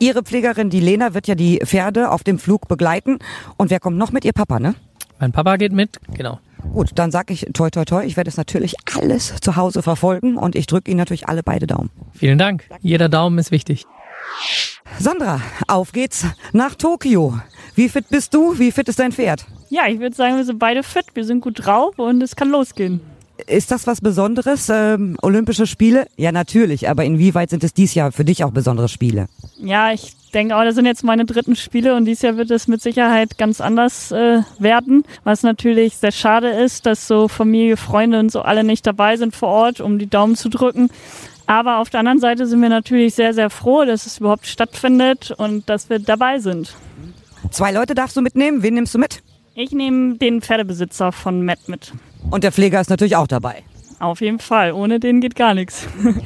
Ihre 0.00 0.22
Pflegerin, 0.22 0.70
die 0.70 0.80
Lena, 0.80 1.14
wird 1.14 1.26
ja 1.26 1.34
die 1.34 1.60
Pferde 1.64 2.10
auf 2.10 2.22
dem 2.22 2.38
Flug 2.38 2.68
begleiten. 2.68 3.18
Und 3.56 3.70
wer 3.70 3.80
kommt 3.80 3.96
noch 3.96 4.12
mit? 4.12 4.24
Ihr 4.24 4.32
Papa, 4.32 4.60
ne? 4.60 4.74
Mein 5.18 5.32
Papa 5.32 5.56
geht 5.56 5.72
mit, 5.72 5.98
genau. 6.14 6.38
Gut, 6.72 6.90
dann 6.94 7.10
sag 7.10 7.30
ich 7.30 7.46
toi 7.52 7.70
toi 7.70 7.84
toi. 7.84 8.04
Ich 8.04 8.16
werde 8.16 8.28
es 8.28 8.36
natürlich 8.36 8.74
alles 8.96 9.34
zu 9.40 9.56
Hause 9.56 9.82
verfolgen 9.82 10.36
und 10.36 10.54
ich 10.54 10.66
drücke 10.66 10.90
Ihnen 10.90 10.98
natürlich 10.98 11.28
alle 11.28 11.42
beide 11.42 11.66
Daumen. 11.66 11.90
Vielen 12.12 12.38
Dank. 12.38 12.64
Jeder 12.82 13.08
Daumen 13.08 13.38
ist 13.38 13.50
wichtig. 13.50 13.86
Sandra, 14.98 15.40
auf 15.66 15.92
geht's 15.92 16.26
nach 16.52 16.74
Tokio. 16.74 17.38
Wie 17.74 17.88
fit 17.88 18.08
bist 18.08 18.34
du? 18.34 18.58
Wie 18.58 18.72
fit 18.72 18.88
ist 18.88 18.98
dein 18.98 19.12
Pferd? 19.12 19.46
Ja, 19.70 19.86
ich 19.86 20.00
würde 20.00 20.16
sagen, 20.16 20.36
wir 20.36 20.44
sind 20.44 20.58
beide 20.58 20.82
fit, 20.82 21.06
wir 21.14 21.24
sind 21.24 21.40
gut 21.40 21.64
drauf 21.64 21.98
und 21.98 22.22
es 22.22 22.36
kann 22.36 22.50
losgehen. 22.50 23.00
Ist 23.48 23.70
das 23.70 23.86
was 23.86 24.02
Besonderes? 24.02 24.68
Ähm, 24.68 25.16
Olympische 25.22 25.66
Spiele? 25.66 26.06
Ja, 26.16 26.32
natürlich. 26.32 26.88
Aber 26.88 27.04
inwieweit 27.04 27.48
sind 27.48 27.64
es 27.64 27.72
dies 27.72 27.94
Jahr 27.94 28.12
für 28.12 28.24
dich 28.24 28.44
auch 28.44 28.50
besondere 28.50 28.88
Spiele? 28.88 29.26
Ja, 29.58 29.90
ich 29.90 30.12
denke 30.34 30.54
auch, 30.54 30.64
das 30.64 30.74
sind 30.74 30.84
jetzt 30.84 31.02
meine 31.02 31.24
dritten 31.24 31.56
Spiele 31.56 31.96
und 31.96 32.04
dieses 32.04 32.22
Jahr 32.22 32.36
wird 32.36 32.50
es 32.50 32.68
mit 32.68 32.82
Sicherheit 32.82 33.38
ganz 33.38 33.62
anders 33.62 34.12
äh, 34.12 34.42
werden. 34.58 35.04
Was 35.24 35.42
natürlich 35.42 35.96
sehr 35.96 36.12
schade 36.12 36.50
ist, 36.50 36.84
dass 36.84 37.08
so 37.08 37.26
Familie, 37.26 37.78
Freunde 37.78 38.20
und 38.20 38.30
so 38.30 38.42
alle 38.42 38.64
nicht 38.64 38.86
dabei 38.86 39.16
sind 39.16 39.34
vor 39.34 39.48
Ort, 39.48 39.80
um 39.80 39.98
die 39.98 40.08
Daumen 40.08 40.36
zu 40.36 40.50
drücken. 40.50 40.90
Aber 41.46 41.78
auf 41.78 41.88
der 41.88 42.00
anderen 42.00 42.20
Seite 42.20 42.46
sind 42.46 42.60
wir 42.60 42.68
natürlich 42.68 43.14
sehr, 43.14 43.32
sehr 43.32 43.48
froh, 43.48 43.86
dass 43.86 44.04
es 44.04 44.18
überhaupt 44.18 44.46
stattfindet 44.46 45.30
und 45.30 45.66
dass 45.70 45.88
wir 45.88 45.98
dabei 45.98 46.38
sind. 46.38 46.74
Zwei 47.50 47.72
Leute 47.72 47.94
darfst 47.94 48.14
du 48.14 48.20
mitnehmen. 48.20 48.62
Wen 48.62 48.74
nimmst 48.74 48.94
du 48.94 48.98
mit? 48.98 49.22
Ich 49.54 49.72
nehme 49.72 50.16
den 50.16 50.42
Pferdebesitzer 50.42 51.12
von 51.12 51.42
Matt 51.46 51.66
mit. 51.66 51.92
Und 52.30 52.44
der 52.44 52.52
Pfleger 52.52 52.80
ist 52.80 52.90
natürlich 52.90 53.16
auch 53.16 53.26
dabei. 53.26 53.62
Auf 53.98 54.20
jeden 54.20 54.38
Fall. 54.38 54.72
Ohne 54.72 55.00
den 55.00 55.20
geht 55.20 55.34
gar 55.34 55.54
nichts. 55.54 55.86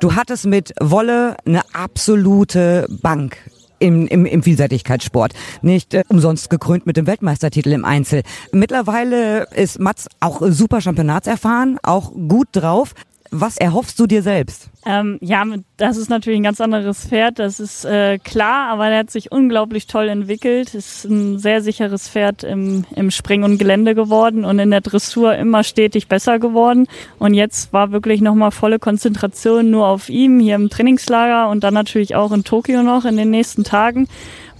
Du 0.00 0.16
hattest 0.16 0.44
mit 0.44 0.74
Wolle 0.80 1.36
eine 1.46 1.62
absolute 1.72 2.86
Bank 3.00 3.38
im, 3.78 4.06
im, 4.08 4.26
im 4.26 4.42
Vielseitigkeitssport. 4.42 5.34
Nicht 5.62 5.94
äh, 5.94 6.02
umsonst 6.08 6.50
gekrönt 6.50 6.86
mit 6.86 6.96
dem 6.96 7.06
Weltmeistertitel 7.06 7.70
im 7.72 7.84
Einzel. 7.84 8.22
Mittlerweile 8.50 9.46
ist 9.54 9.78
Mats 9.78 10.08
auch 10.20 10.42
super 10.44 10.80
Championatserfahren, 10.80 11.78
auch 11.82 12.12
gut 12.12 12.48
drauf. 12.52 12.94
Was 13.36 13.56
erhoffst 13.56 13.98
du 13.98 14.06
dir 14.06 14.22
selbst? 14.22 14.70
Ähm, 14.86 15.18
ja, 15.20 15.44
das 15.76 15.96
ist 15.96 16.08
natürlich 16.08 16.38
ein 16.38 16.44
ganz 16.44 16.60
anderes 16.60 17.08
Pferd, 17.08 17.40
das 17.40 17.58
ist 17.58 17.84
äh, 17.84 18.18
klar, 18.18 18.68
aber 18.68 18.90
der 18.90 18.98
hat 19.00 19.10
sich 19.10 19.32
unglaublich 19.32 19.88
toll 19.88 20.08
entwickelt. 20.08 20.72
Ist 20.72 21.04
ein 21.04 21.40
sehr 21.40 21.60
sicheres 21.60 22.08
Pferd 22.08 22.44
im, 22.44 22.84
im 22.94 23.10
Spring 23.10 23.42
und 23.42 23.58
Gelände 23.58 23.96
geworden 23.96 24.44
und 24.44 24.60
in 24.60 24.70
der 24.70 24.82
Dressur 24.82 25.34
immer 25.34 25.64
stetig 25.64 26.06
besser 26.06 26.38
geworden. 26.38 26.86
Und 27.18 27.34
jetzt 27.34 27.72
war 27.72 27.90
wirklich 27.90 28.20
nochmal 28.20 28.52
volle 28.52 28.78
Konzentration 28.78 29.68
nur 29.68 29.88
auf 29.88 30.08
ihm 30.08 30.38
hier 30.38 30.54
im 30.54 30.70
Trainingslager 30.70 31.48
und 31.48 31.64
dann 31.64 31.74
natürlich 31.74 32.14
auch 32.14 32.30
in 32.30 32.44
Tokio 32.44 32.84
noch 32.84 33.04
in 33.04 33.16
den 33.16 33.30
nächsten 33.30 33.64
Tagen 33.64 34.06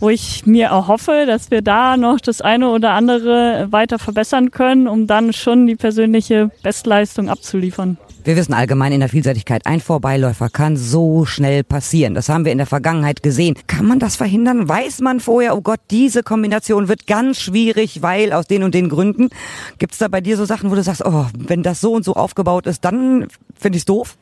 wo 0.01 0.11
ich 0.11 0.45
mir 0.45 0.67
erhoffe, 0.67 1.25
dass 1.27 1.51
wir 1.51 1.63
da 1.63 1.97
noch 1.97 2.21
das 2.21 2.41
eine 2.41 2.69
oder 2.69 2.91
andere 2.91 3.69
weiter 3.71 3.99
verbessern 3.99 4.51
können, 4.51 4.87
um 4.87 5.07
dann 5.07 5.33
schon 5.33 5.67
die 5.67 5.77
persönliche 5.77 6.51
Bestleistung 6.63 7.31
abzuliefern. 7.31 7.97
Wir 8.25 8.37
wissen 8.37 8.55
allgemein 8.55 8.93
in 8.93 9.01
der 9.01 9.11
Vielseitigkeit, 9.11 9.67
ein 9.67 9.81
Vorbeiläufer 9.81 10.49
kann 10.49 10.79
so 10.79 11.27
schnell 11.27 11.63
passieren. 11.63 12.15
Das 12.15 12.31
haben 12.31 12.47
wir 12.47 12.53
in 12.53 12.59
der 12.59 12.67
Vergangenheit 12.67 13.23
gesehen. 13.23 13.55
Kann 13.67 13.85
man 13.85 13.99
das 13.99 14.17
verhindern? 14.17 14.67
Weiß 14.67 15.01
man 15.01 15.21
vorher, 15.21 15.55
oh 15.55 15.61
Gott, 15.61 15.81
diese 15.91 16.23
Kombination 16.23 16.89
wird 16.89 17.07
ganz 17.07 17.39
schwierig, 17.39 18.01
weil 18.01 18.33
aus 18.33 18.47
den 18.47 18.63
und 18.63 18.75
den 18.75 18.89
Gründen. 18.89 19.29
Gibt 19.79 19.93
es 19.93 19.99
da 19.99 20.09
bei 20.09 20.23
dir 20.23 20.39
so 20.39 20.47
Sachen, 20.47 20.71
wo 20.71 20.75
du 20.75 20.83
sagst, 20.83 21.05
oh, 21.05 21.27
wenn 21.37 21.63
das 21.63 21.83
so 21.83 21.93
und 21.93 22.07
so 22.07 22.15
aufgebaut 22.15 22.67
ist, 22.67 22.83
dann 22.87 23.29
finde 23.59 23.77
ich 23.77 23.83
es 23.83 23.85
doof? 23.85 24.17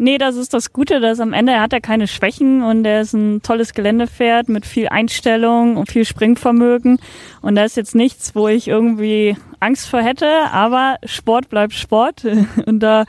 Nee, 0.00 0.16
das 0.16 0.36
ist 0.36 0.54
das 0.54 0.72
Gute, 0.72 1.00
dass 1.00 1.18
am 1.18 1.32
Ende 1.32 1.52
er 1.52 1.60
hat 1.60 1.72
er 1.72 1.80
keine 1.80 2.06
Schwächen 2.06 2.62
und 2.62 2.84
er 2.84 3.00
ist 3.00 3.14
ein 3.14 3.42
tolles 3.42 3.74
Geländepferd 3.74 4.48
mit 4.48 4.64
viel 4.64 4.86
Einstellung 4.88 5.76
und 5.76 5.90
viel 5.90 6.04
Springvermögen. 6.04 7.00
Und 7.42 7.56
da 7.56 7.64
ist 7.64 7.76
jetzt 7.76 7.96
nichts, 7.96 8.36
wo 8.36 8.46
ich 8.46 8.68
irgendwie 8.68 9.36
Angst 9.58 9.88
vor 9.88 10.00
hätte, 10.00 10.28
aber 10.52 10.98
Sport 11.04 11.48
bleibt 11.48 11.72
Sport. 11.72 12.24
Und 12.66 12.78
da 12.80 13.06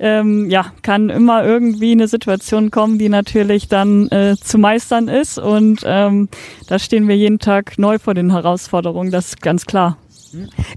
ähm, 0.00 0.50
ja, 0.50 0.72
kann 0.82 1.08
immer 1.08 1.44
irgendwie 1.44 1.92
eine 1.92 2.08
Situation 2.08 2.72
kommen, 2.72 2.98
die 2.98 3.08
natürlich 3.08 3.68
dann 3.68 4.08
äh, 4.08 4.34
zu 4.36 4.58
meistern 4.58 5.06
ist. 5.06 5.38
Und 5.38 5.82
ähm, 5.84 6.28
da 6.66 6.80
stehen 6.80 7.06
wir 7.06 7.16
jeden 7.16 7.38
Tag 7.38 7.78
neu 7.78 8.00
vor 8.00 8.14
den 8.14 8.32
Herausforderungen, 8.32 9.12
das 9.12 9.26
ist 9.26 9.42
ganz 9.42 9.66
klar. 9.66 9.98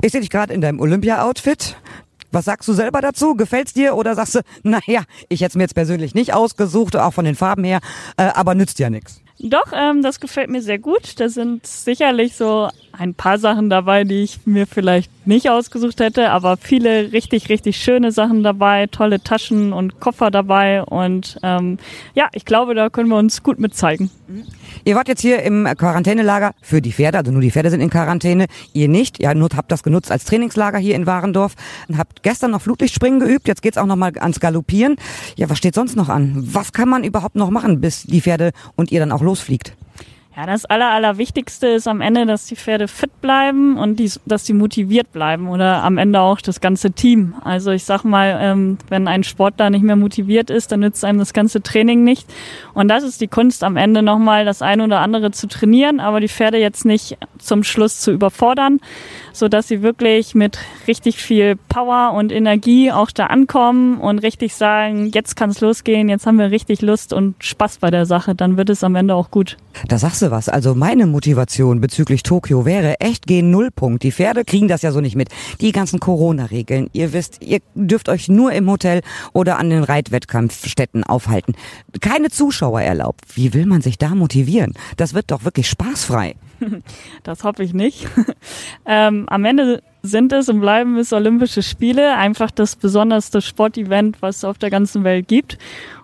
Ich 0.04 0.12
sehe 0.12 0.22
dich 0.22 0.30
gerade 0.30 0.54
in 0.54 0.62
deinem 0.62 0.80
Olympia-Outfit. 0.80 1.78
Was 2.32 2.46
sagst 2.46 2.68
du 2.68 2.74
selber 2.74 3.02
dazu? 3.02 3.36
Gefällt's 3.36 3.74
dir 3.74 3.96
oder 3.96 4.16
sagst 4.16 4.36
du, 4.36 4.40
naja, 4.64 5.04
ich 5.30 5.42
hätte 5.42 5.52
es 5.52 5.56
mir 5.56 5.64
jetzt 5.64 5.76
persönlich 5.76 6.14
nicht 6.14 6.34
ausgesucht, 6.34 6.96
auch 6.96 7.14
von 7.14 7.26
den 7.26 7.36
Farben 7.36 7.64
her, 7.64 7.80
äh, 8.18 8.24
aber 8.34 8.56
nützt 8.56 8.80
ja 8.80 8.90
nichts? 8.90 9.22
Doch, 9.40 9.72
ähm, 9.72 10.02
das 10.02 10.20
gefällt 10.20 10.50
mir 10.50 10.62
sehr 10.62 10.80
gut. 10.80 11.20
Da 11.20 11.30
sind 11.30 11.66
sicherlich 11.66 12.36
so 12.36 12.70
ein 12.98 13.14
paar 13.14 13.38
Sachen 13.38 13.70
dabei, 13.70 14.04
die 14.04 14.24
ich 14.24 14.40
mir 14.46 14.68
vielleicht 14.68 15.12
nicht 15.28 15.50
ausgesucht 15.50 16.00
hätte, 16.00 16.32
aber 16.32 16.58
viele 16.58 17.12
richtig, 17.12 17.50
richtig 17.50 17.78
schöne 17.78 18.12
Sachen 18.12 18.44
dabei, 18.44 18.88
tolle 18.88 19.22
Taschen 19.22 19.74
und 19.74 20.00
Koffer 20.00 20.32
dabei 20.32 20.84
und 20.84 21.38
ähm, 21.44 21.78
ja, 22.16 22.28
ich 22.34 22.46
glaube, 22.46 22.76
da 22.76 22.90
können 22.90 23.10
wir 23.10 23.18
uns 23.18 23.44
gut 23.44 23.60
mit 23.60 23.76
zeigen. 23.76 24.10
Ihr 24.86 24.96
wart 24.96 25.08
jetzt 25.08 25.22
hier 25.22 25.44
im 25.44 25.66
Quarantänelager 25.66 26.54
für 26.62 26.82
die 26.82 26.92
Pferde, 26.92 27.18
also 27.18 27.32
nur 27.32 27.42
die 27.42 27.52
Pferde 27.52 27.70
sind 27.70 27.82
in 27.82 27.90
Quarantäne, 27.90 28.48
ihr 28.74 28.88
nicht. 28.88 29.20
Ihr 29.20 29.30
habt 29.30 29.72
das 29.72 29.84
genutzt 29.84 30.12
als 30.12 30.26
Trainingslager 30.26 30.78
hier 30.78 30.96
in 30.96 31.06
Warendorf 31.06 31.56
und 31.88 31.98
habt 31.98 32.24
gestern 32.24 32.52
noch 32.52 32.62
Flutlichtspringen 32.62 33.20
geübt, 33.20 33.48
jetzt 33.48 33.62
geht's 33.62 33.78
auch 33.78 33.86
noch 33.86 33.96
mal 33.96 34.14
ans 34.20 34.40
Galoppieren. 34.40 34.96
Ja, 35.36 35.50
was 35.50 35.58
steht 35.58 35.76
sonst 35.76 35.96
noch 35.96 36.10
an? 36.10 36.36
Was 36.52 36.72
kann 36.72 36.90
man 36.90 37.04
überhaupt 37.04 37.36
noch 37.36 37.50
machen, 37.50 37.82
bis 37.82 38.04
die 38.04 38.22
Pferde 38.22 38.52
und 38.76 38.92
ihr 38.92 39.00
dann 39.00 39.12
auch 39.12 39.22
losfliegt? 39.22 39.76
Ja, 40.38 40.46
das 40.46 40.66
Aller, 40.66 40.92
Allerwichtigste 40.92 41.66
ist 41.66 41.88
am 41.88 42.00
Ende, 42.00 42.28
dass 42.28 42.46
die 42.46 42.56
Pferde 42.56 42.88
fit 42.88 43.22
bleiben 43.22 43.76
und 43.76 43.98
die, 43.98 44.12
dass 44.28 44.44
die 44.44 44.54
motiviert 44.54 45.12
bleiben 45.12 45.48
oder 45.48 45.82
am 45.82 45.98
Ende 45.98 46.22
auch 46.22 46.42
das 46.42 46.62
ganze 46.62 46.92
Team. 46.92 47.34
Also 47.44 47.72
ich 47.72 47.86
sag 47.86 48.04
mal, 48.04 48.38
ähm, 48.40 48.78
wenn 48.88 49.08
ein 49.08 49.24
Sportler 49.24 49.72
nicht 49.72 49.82
mehr 49.82 49.96
motiviert 49.96 50.52
ist, 50.52 50.72
dann 50.72 50.82
nützt 50.82 51.04
einem 51.04 51.18
das 51.18 51.34
ganze 51.34 51.64
Training 51.64 52.04
nicht. 52.04 52.32
Und 52.76 52.88
das 52.88 53.04
ist 53.04 53.20
die 53.20 53.28
Kunst 53.28 53.64
am 53.64 53.78
Ende 53.78 54.04
nochmal, 54.04 54.46
das 54.46 54.62
eine 54.62 54.84
oder 54.84 55.00
andere 55.00 55.32
zu 55.32 55.48
trainieren, 55.48 56.00
aber 56.00 56.20
die 56.20 56.28
Pferde 56.28 56.60
jetzt 56.60 56.86
nicht 56.86 57.18
zum 57.40 57.64
Schluss 57.64 58.00
zu 58.00 58.12
überfordern, 58.12 58.80
so 59.34 59.48
dass 59.48 59.68
sie 59.68 59.82
wirklich 59.82 60.36
mit 60.36 60.60
richtig 60.88 61.18
viel 61.18 61.56
Power 61.68 62.14
und 62.14 62.32
Energie 62.32 62.92
auch 62.92 63.10
da 63.10 63.26
ankommen 63.26 64.00
und 64.00 64.20
richtig 64.20 64.54
sagen, 64.54 65.10
jetzt 65.16 65.36
kann 65.36 65.50
es 65.50 65.62
losgehen, 65.62 66.10
jetzt 66.10 66.28
haben 66.28 66.38
wir 66.38 66.52
richtig 66.52 66.84
Lust 66.84 67.12
und 67.12 67.44
Spaß 67.44 67.80
bei 67.80 67.90
der 67.90 68.06
Sache, 68.06 68.36
dann 68.36 68.56
wird 68.56 68.70
es 68.70 68.84
am 68.84 68.94
Ende 68.94 69.16
auch 69.16 69.32
gut. 69.32 69.58
Da 69.88 69.98
sagst 69.98 70.22
du 70.22 70.27
was. 70.32 70.50
Also 70.50 70.76
meine 70.76 71.06
Motivation 71.06 71.82
bezüglich 71.82 72.24
Tokio 72.24 72.66
wäre 72.66 73.00
echt 73.00 73.28
gehen 73.28 73.52
Nullpunkt. 73.52 74.04
Die 74.04 74.12
Pferde 74.12 74.46
kriegen 74.46 74.68
das 74.68 74.82
ja 74.82 74.92
so 74.92 75.02
nicht 75.02 75.16
mit. 75.16 75.30
Die 75.62 75.72
ganzen 75.72 76.00
Corona-Regeln. 76.00 76.90
Ihr 76.94 77.14
wisst, 77.14 77.42
ihr 77.42 77.60
dürft 77.76 78.10
euch 78.10 78.30
nur 78.30 78.52
im 78.52 78.70
Hotel 78.70 79.02
oder 79.34 79.58
an 79.58 79.70
den 79.70 79.84
Reitwettkampfstätten 79.84 81.04
aufhalten. 81.04 81.56
Keine 82.02 82.30
Zuschauer 82.30 82.82
erlaubt. 82.82 83.22
Wie 83.36 83.54
will 83.54 83.66
man 83.66 83.82
sich 83.82 83.98
da 83.98 84.16
motivieren? 84.16 84.74
Das 84.98 85.14
wird 85.14 85.32
doch 85.32 85.44
wirklich 85.44 85.70
spaßfrei. 85.70 86.36
Das 87.24 87.44
hoffe 87.44 87.64
ich 87.64 87.74
nicht. 87.74 88.08
ähm, 88.86 89.26
am 89.30 89.46
Ende 89.46 89.84
sind 90.04 90.32
es 90.34 90.50
und 90.50 90.62
bleiben 90.62 90.98
es 90.98 91.14
Olympische 91.14 91.64
Spiele, 91.64 92.16
einfach 92.16 92.52
das 92.52 92.76
besonderste 92.76 93.42
Sportevent, 93.42 94.22
was 94.22 94.38
es 94.38 94.44
auf 94.46 94.58
der 94.58 94.70
ganzen 94.70 95.04
Welt 95.04 95.28
gibt. 95.28 95.58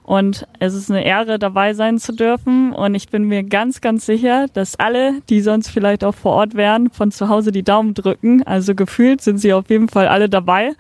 Und 0.03 0.45
es 0.59 0.73
ist 0.73 0.91
eine 0.91 1.05
Ehre, 1.05 1.39
dabei 1.39 1.73
sein 1.73 1.97
zu 1.97 2.13
dürfen. 2.13 2.73
Und 2.73 2.93
ich 2.93 3.07
bin 3.07 3.23
mir 3.23 3.41
ganz, 3.43 3.79
ganz 3.79 4.05
sicher, 4.05 4.47
dass 4.53 4.77
alle, 4.77 5.21
die 5.29 5.39
sonst 5.39 5.69
vielleicht 5.69 6.03
auch 6.03 6.13
vor 6.13 6.33
Ort 6.33 6.55
wären, 6.55 6.89
von 6.89 7.09
zu 7.09 7.29
Hause 7.29 7.53
die 7.53 7.63
Daumen 7.63 7.93
drücken. 7.93 8.43
Also 8.43 8.75
gefühlt 8.75 9.21
sind 9.21 9.37
sie 9.37 9.53
auf 9.53 9.69
jeden 9.69 9.87
Fall 9.87 10.09
alle 10.09 10.27
dabei. 10.27 10.73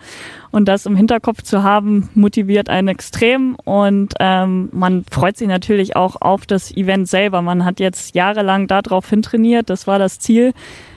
Und 0.51 0.67
das 0.67 0.85
im 0.85 0.97
Hinterkopf 0.97 1.41
zu 1.41 1.63
haben, 1.63 2.09
motiviert 2.15 2.69
einen 2.69 2.89
extrem. 2.89 3.55
Und 3.63 4.13
ähm, 4.19 4.67
man 4.73 5.05
freut 5.09 5.37
sich 5.37 5.47
natürlich 5.47 5.95
auch 5.95 6.17
auf 6.19 6.45
das 6.45 6.75
Event 6.75 7.07
selber. 7.07 7.41
Man 7.41 7.63
hat 7.63 7.79
jetzt 7.79 8.15
jahrelang 8.15 8.67
darauf 8.67 9.09
hintrainiert. 9.09 9.69
Das 9.69 9.87
war 9.87 9.99
das 9.99 10.19
Ziel. 10.19 10.53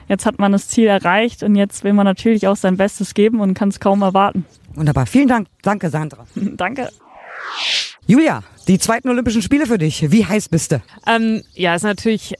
Jetzt 0.08 0.26
hat 0.26 0.38
man 0.38 0.52
das 0.52 0.68
Ziel 0.68 0.86
erreicht 0.86 1.42
und 1.42 1.56
jetzt 1.56 1.84
will 1.84 1.92
man 1.92 2.04
natürlich 2.04 2.46
auch 2.46 2.56
sein 2.56 2.76
Bestes 2.76 3.14
geben 3.14 3.40
und 3.40 3.54
kann 3.54 3.70
es 3.70 3.80
kaum 3.80 4.02
erwarten. 4.02 4.44
Wunderbar. 4.74 5.06
Vielen 5.06 5.28
Dank. 5.28 5.48
Danke, 5.62 5.90
Sandra. 5.90 6.26
Danke. 6.34 6.90
Julia, 8.06 8.42
die 8.68 8.78
zweiten 8.78 9.08
Olympischen 9.08 9.42
Spiele 9.42 9.66
für 9.66 9.78
dich. 9.78 10.10
Wie 10.12 10.24
heiß 10.24 10.48
bist 10.48 10.72
du? 10.72 10.82
Ähm, 11.06 11.42
ja, 11.54 11.74
ist 11.74 11.82
natürlich 11.82 12.34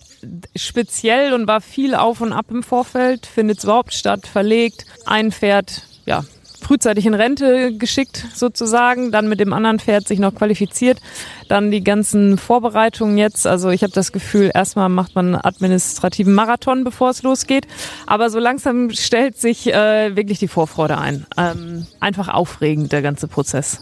speziell 0.55 1.33
und 1.33 1.49
war 1.49 1.61
viel 1.61 1.95
auf 1.95 2.21
und 2.21 2.33
ab 2.33 2.47
im 2.51 2.63
Vorfeld. 2.63 3.27
Findet 3.27 3.65
überhaupt 3.65 3.93
statt, 3.93 4.27
verlegt. 4.27 4.87
Ein 5.07 5.33
Pferd, 5.33 5.83
ja, 6.05 6.25
frühzeitig 6.67 7.07
in 7.07 7.15
Rente 7.15 7.77
geschickt 7.77 8.27
sozusagen, 8.35 9.13
dann 9.13 9.29
mit 9.29 9.39
dem 9.39 9.53
anderen 9.53 9.79
Pferd 9.79 10.09
sich 10.09 10.19
noch 10.19 10.35
qualifiziert, 10.35 11.01
dann 11.49 11.71
die 11.71 11.85
ganzen 11.85 12.39
Vorbereitungen 12.39 13.19
jetzt. 13.19 13.47
Also 13.47 13.71
ich 13.71 13.83
habe 13.83 13.93
das 13.93 14.11
Gefühl, 14.11 14.51
erstmal 14.53 14.89
macht 14.89 15.15
man 15.15 15.27
einen 15.27 15.45
administrativen 15.45 16.35
Marathon, 16.35 16.83
bevor 16.83 17.11
es 17.11 17.23
losgeht. 17.23 17.69
Aber 18.07 18.31
so 18.31 18.41
langsam 18.41 18.91
stellt 18.91 19.39
sich 19.39 19.73
äh, 19.73 20.17
wirklich 20.17 20.41
die 20.41 20.49
Vorfreude 20.49 20.99
ein. 20.99 21.25
Ähm, 21.37 21.87
einfach 22.01 22.29
aufregend, 22.29 22.91
der 22.91 23.03
ganze 23.03 23.29
Prozess. 23.29 23.81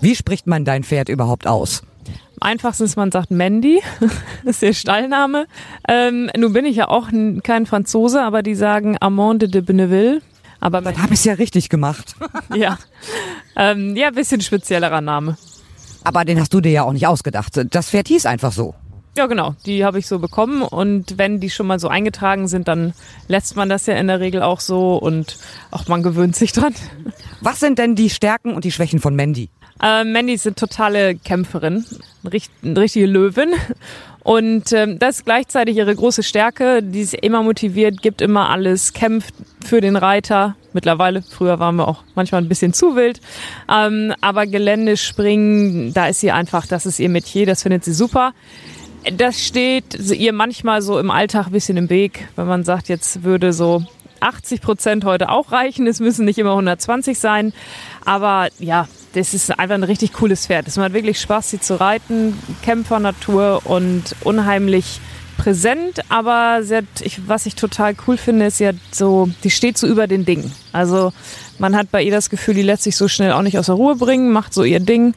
Wie 0.00 0.16
spricht 0.16 0.48
man 0.48 0.64
dein 0.64 0.82
Pferd 0.82 1.08
überhaupt 1.08 1.46
aus? 1.46 1.82
Am 2.40 2.50
einfachsten 2.50 2.84
ist, 2.84 2.96
man 2.96 3.12
sagt 3.12 3.30
Mandy, 3.30 3.80
das 4.00 4.10
ist 4.56 4.62
der 4.62 4.72
Stallname. 4.72 5.46
Ähm, 5.88 6.28
nun 6.36 6.52
bin 6.52 6.64
ich 6.64 6.76
ja 6.76 6.88
auch 6.88 7.08
kein 7.44 7.66
Franzose, 7.66 8.22
aber 8.22 8.42
die 8.42 8.56
sagen 8.56 8.96
Amande 9.00 9.48
de 9.48 9.60
Benneville. 9.60 10.20
Aber 10.60 10.80
dann 10.80 11.00
habe 11.02 11.14
ich 11.14 11.24
ja 11.24 11.34
richtig 11.34 11.68
gemacht. 11.68 12.14
ja, 12.54 12.78
ähm, 13.56 13.96
ja, 13.96 14.10
bisschen 14.10 14.40
speziellerer 14.40 15.00
Name. 15.00 15.36
Aber 16.04 16.24
den 16.24 16.40
hast 16.40 16.54
du 16.54 16.60
dir 16.60 16.72
ja 16.72 16.82
auch 16.84 16.92
nicht 16.92 17.06
ausgedacht. 17.06 17.60
Das 17.70 17.90
Pferd 17.90 18.08
hieß 18.08 18.26
einfach 18.26 18.52
so. 18.52 18.74
Ja, 19.16 19.26
genau. 19.26 19.54
Die 19.64 19.84
habe 19.84 19.98
ich 19.98 20.06
so 20.06 20.18
bekommen. 20.18 20.62
Und 20.62 21.16
wenn 21.16 21.40
die 21.40 21.48
schon 21.48 21.66
mal 21.66 21.80
so 21.80 21.88
eingetragen 21.88 22.48
sind, 22.48 22.68
dann 22.68 22.92
lässt 23.28 23.56
man 23.56 23.68
das 23.68 23.86
ja 23.86 23.94
in 23.94 24.08
der 24.08 24.20
Regel 24.20 24.42
auch 24.42 24.60
so 24.60 24.96
und 24.96 25.38
auch 25.70 25.88
man 25.88 26.02
gewöhnt 26.02 26.36
sich 26.36 26.52
dran. 26.52 26.74
Was 27.40 27.60
sind 27.60 27.78
denn 27.78 27.94
die 27.94 28.10
Stärken 28.10 28.54
und 28.54 28.64
die 28.64 28.72
Schwächen 28.72 29.00
von 29.00 29.16
Mandy? 29.16 29.48
Äh, 29.82 30.04
Mandy 30.04 30.34
ist 30.34 30.46
eine 30.46 30.54
totale 30.54 31.16
Kämpferin, 31.16 31.84
eine 32.24 32.80
richtige 32.80 33.06
Löwin. 33.06 33.50
Und 34.26 34.72
ähm, 34.72 34.98
das 34.98 35.18
ist 35.18 35.24
gleichzeitig 35.24 35.76
ihre 35.76 35.94
große 35.94 36.24
Stärke. 36.24 36.82
Die 36.82 37.00
ist 37.00 37.14
immer 37.14 37.44
motiviert, 37.44 38.02
gibt 38.02 38.20
immer 38.20 38.50
alles, 38.50 38.92
kämpft 38.92 39.32
für 39.64 39.80
den 39.80 39.94
Reiter. 39.94 40.56
Mittlerweile, 40.72 41.22
früher 41.22 41.60
waren 41.60 41.76
wir 41.76 41.86
auch 41.86 42.02
manchmal 42.16 42.42
ein 42.42 42.48
bisschen 42.48 42.72
zu 42.72 42.96
wild. 42.96 43.20
Ähm, 43.72 44.12
aber 44.20 44.48
Gelände 44.48 44.96
springen, 44.96 45.94
da 45.94 46.08
ist 46.08 46.18
sie 46.18 46.32
einfach, 46.32 46.66
das 46.66 46.86
ist 46.86 46.98
ihr 46.98 47.08
Metier, 47.08 47.46
das 47.46 47.62
findet 47.62 47.84
sie 47.84 47.92
super. 47.92 48.32
Das 49.16 49.40
steht 49.40 49.94
ihr 50.10 50.32
manchmal 50.32 50.82
so 50.82 50.98
im 50.98 51.12
Alltag 51.12 51.46
ein 51.46 51.52
bisschen 51.52 51.76
im 51.76 51.88
Weg, 51.88 52.26
wenn 52.34 52.48
man 52.48 52.64
sagt, 52.64 52.88
jetzt 52.88 53.22
würde 53.22 53.52
so 53.52 53.84
80 54.26 54.60
Prozent 54.60 55.04
heute 55.04 55.28
auch 55.28 55.52
reichen. 55.52 55.86
Es 55.86 56.00
müssen 56.00 56.24
nicht 56.24 56.38
immer 56.38 56.50
120 56.50 57.18
sein. 57.18 57.52
Aber 58.04 58.48
ja, 58.58 58.88
das 59.14 59.34
ist 59.34 59.58
einfach 59.58 59.74
ein 59.74 59.82
richtig 59.82 60.12
cooles 60.12 60.46
Pferd. 60.46 60.68
Es 60.68 60.76
macht 60.76 60.92
wirklich 60.92 61.20
Spaß, 61.20 61.50
sie 61.50 61.60
zu 61.60 61.80
reiten. 61.80 62.38
Kämpfernatur 62.62 63.62
und 63.64 64.14
unheimlich 64.24 65.00
präsent, 65.36 66.00
aber 66.08 66.62
hat, 66.70 66.84
ich, 67.02 67.28
was 67.28 67.46
ich 67.46 67.54
total 67.54 67.94
cool 68.06 68.16
finde, 68.16 68.46
ist, 68.46 68.58
sie 68.58 68.68
hat 68.68 68.76
so, 68.90 69.28
die 69.44 69.50
steht 69.50 69.78
so 69.78 69.86
über 69.86 70.06
den 70.06 70.24
Dingen. 70.24 70.50
Also 70.72 71.12
man 71.58 71.76
hat 71.76 71.90
bei 71.90 72.02
ihr 72.02 72.10
das 72.10 72.30
Gefühl, 72.30 72.54
die 72.54 72.62
lässt 72.62 72.82
sich 72.82 72.96
so 72.96 73.06
schnell 73.06 73.32
auch 73.32 73.42
nicht 73.42 73.58
aus 73.58 73.66
der 73.66 73.74
Ruhe 73.74 73.96
bringen, 73.96 74.32
macht 74.32 74.54
so 74.54 74.64
ihr 74.64 74.80
Ding 74.80 75.14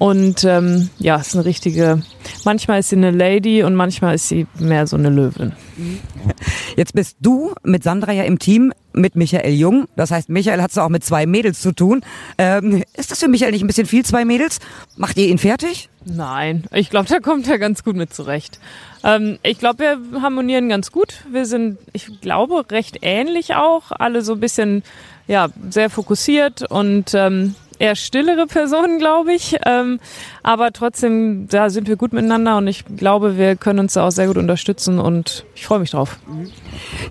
und 0.00 0.44
ähm, 0.44 0.88
ja, 0.98 1.16
ist 1.16 1.34
eine 1.34 1.44
richtige. 1.44 2.00
Manchmal 2.46 2.80
ist 2.80 2.88
sie 2.88 2.96
eine 2.96 3.10
Lady 3.10 3.62
und 3.62 3.74
manchmal 3.74 4.14
ist 4.14 4.28
sie 4.28 4.46
mehr 4.58 4.86
so 4.86 4.96
eine 4.96 5.10
Löwin. 5.10 5.52
Jetzt 6.74 6.94
bist 6.94 7.18
du 7.20 7.52
mit 7.64 7.84
Sandra 7.84 8.12
ja 8.12 8.22
im 8.22 8.38
Team 8.38 8.72
mit 8.94 9.14
Michael 9.14 9.52
Jung. 9.52 9.88
Das 9.96 10.10
heißt, 10.10 10.30
Michael 10.30 10.62
hat 10.62 10.70
es 10.70 10.78
auch 10.78 10.88
mit 10.88 11.04
zwei 11.04 11.26
Mädels 11.26 11.60
zu 11.60 11.72
tun. 11.72 12.00
Ähm, 12.38 12.82
ist 12.96 13.10
das 13.10 13.18
für 13.18 13.28
Michael 13.28 13.52
nicht 13.52 13.62
ein 13.62 13.66
bisschen 13.66 13.86
viel, 13.86 14.02
zwei 14.02 14.24
Mädels? 14.24 14.60
Macht 14.96 15.18
ihr 15.18 15.28
ihn 15.28 15.36
fertig? 15.36 15.90
Nein, 16.06 16.64
ich 16.72 16.88
glaube, 16.88 17.06
da 17.10 17.20
kommt 17.20 17.46
er 17.46 17.58
ganz 17.58 17.84
gut 17.84 17.94
mit 17.94 18.14
zurecht. 18.14 18.58
Ähm, 19.04 19.38
ich 19.42 19.58
glaube, 19.58 19.80
wir 19.80 20.22
harmonieren 20.22 20.70
ganz 20.70 20.92
gut. 20.92 21.24
Wir 21.30 21.44
sind, 21.44 21.76
ich 21.92 22.22
glaube, 22.22 22.64
recht 22.70 23.00
ähnlich 23.02 23.54
auch. 23.54 23.90
Alle 23.90 24.22
so 24.22 24.32
ein 24.32 24.40
bisschen, 24.40 24.82
ja, 25.28 25.48
sehr 25.68 25.90
fokussiert 25.90 26.62
und 26.70 27.12
ähm, 27.12 27.54
eher 27.80 27.96
stillere 27.96 28.46
Personen, 28.46 28.98
glaube 28.98 29.32
ich. 29.32 29.56
Ähm, 29.66 29.98
aber 30.42 30.72
trotzdem, 30.72 31.48
da 31.48 31.70
sind 31.70 31.88
wir 31.88 31.96
gut 31.96 32.12
miteinander 32.12 32.58
und 32.58 32.68
ich 32.68 32.84
glaube, 32.96 33.36
wir 33.38 33.56
können 33.56 33.80
uns 33.80 33.94
da 33.94 34.06
auch 34.06 34.10
sehr 34.10 34.26
gut 34.26 34.36
unterstützen 34.36 34.98
und 34.98 35.44
ich 35.54 35.66
freue 35.66 35.80
mich 35.80 35.90
drauf. 35.90 36.18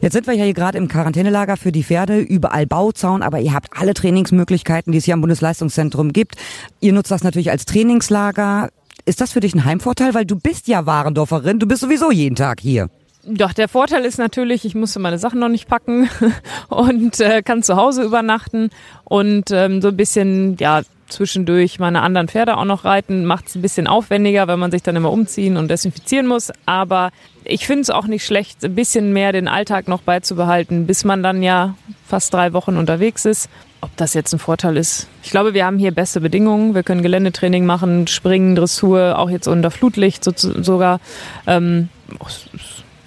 Jetzt 0.02 0.14
sind 0.14 0.28
wir 0.28 0.36
ja 0.36 0.46
hier 0.46 0.54
gerade 0.54 0.78
im 0.78 0.88
Quarantänelager 0.88 1.58
für 1.58 1.72
die 1.72 1.84
Pferde, 1.84 2.20
überall 2.20 2.68
Bauzaun, 2.68 3.24
aber 3.24 3.40
ihr 3.40 3.54
habt 3.54 3.70
alle 3.76 3.94
Trainingsmöglichkeiten, 3.94 4.92
die 4.92 5.00
es 5.00 5.06
hier 5.06 5.16
am 5.16 5.22
Bundesleistungszentrum 5.22 6.14
gibt. 6.14 6.36
Ihr 6.80 6.94
nutzt 6.94 7.12
das 7.12 7.24
natürlich 7.24 7.52
als 7.52 7.66
Trainingslager. 7.66 8.70
Ist 9.06 9.22
das 9.22 9.32
für 9.32 9.40
dich 9.40 9.56
ein 9.56 9.66
Heimvorteil? 9.66 10.14
Weil 10.14 10.26
du 10.26 10.36
bist 10.36 10.68
ja 10.68 10.86
Warendorferin, 10.86 11.58
du 11.58 11.68
bist 11.68 11.82
sowieso 11.82 12.12
jeden 12.12 12.36
Tag 12.36 12.62
hier. 12.62 12.90
Doch, 13.32 13.54
der 13.54 13.68
Vorteil 13.68 14.06
ist 14.06 14.18
natürlich, 14.18 14.66
ich 14.66 14.74
musste 14.74 14.98
meine 14.98 15.20
Sachen 15.20 15.40
noch 15.40 15.50
nicht 15.50 15.68
packen 15.68 16.10
und 16.70 17.20
äh, 17.20 17.44
kann 17.44 17.62
zu 17.62 17.76
Hause 17.76 18.02
übernachten 18.02 18.72
und 19.04 19.52
ähm, 19.52 19.84
so 19.84 19.90
ein 19.90 19.98
bisschen, 19.98 20.58
ja, 20.60 20.82
zwischendurch 21.10 21.80
meine 21.80 22.02
anderen 22.02 22.28
Pferde 22.28 22.58
auch 22.58 22.66
noch 22.66 22.86
reiten. 22.86 23.26
Macht 23.26 23.48
es 23.48 23.56
ein 23.56 23.62
bisschen 23.62 23.86
aufwendiger, 23.86 24.48
weil 24.48 24.58
man 24.58 24.72
sich 24.72 24.82
dann 24.82 24.96
immer 24.96 25.12
umziehen 25.12 25.58
und 25.58 25.70
desinfizieren 25.70 26.26
muss. 26.26 26.52
Aber 26.66 27.12
ich 27.44 27.68
finde 27.68 27.82
es 27.82 27.90
auch 27.92 28.08
nicht 28.08 28.26
schlecht, 28.26 28.64
ein 28.64 28.74
bisschen 28.74 29.14
mehr 29.14 29.32
den 29.32 29.48
Alltag 29.48 29.88
noch 29.88 30.02
beizubehalten, 30.02 30.88
bis 30.88 31.06
man 31.06 31.22
dann 31.22 31.44
ja 31.44 31.76
fast 32.08 32.34
drei 32.34 32.54
Wochen 32.54 32.78
unterwegs 32.78 33.26
ist. 33.26 33.48
Ob 33.82 33.96
das 33.96 34.16
jetzt 34.16 34.34
ein 34.34 34.40
Vorteil 34.40 34.76
ist? 34.76 35.08
Ich 35.24 35.30
glaube, 35.30 35.54
wir 35.54 35.66
haben 35.66 35.78
hier 35.78 35.92
beste 35.92 36.20
Bedingungen. 36.20 36.74
Wir 36.74 36.84
können 36.84 37.04
Geländetraining 37.04 37.66
machen, 37.66 38.08
Springen, 38.08 38.56
Dressur, 38.56 39.18
auch 39.18 39.30
jetzt 39.30 39.48
unter 39.48 39.72
Flutlicht 39.72 40.24
so, 40.24 40.32
sogar. 40.36 41.00
Ähm, 41.48 41.90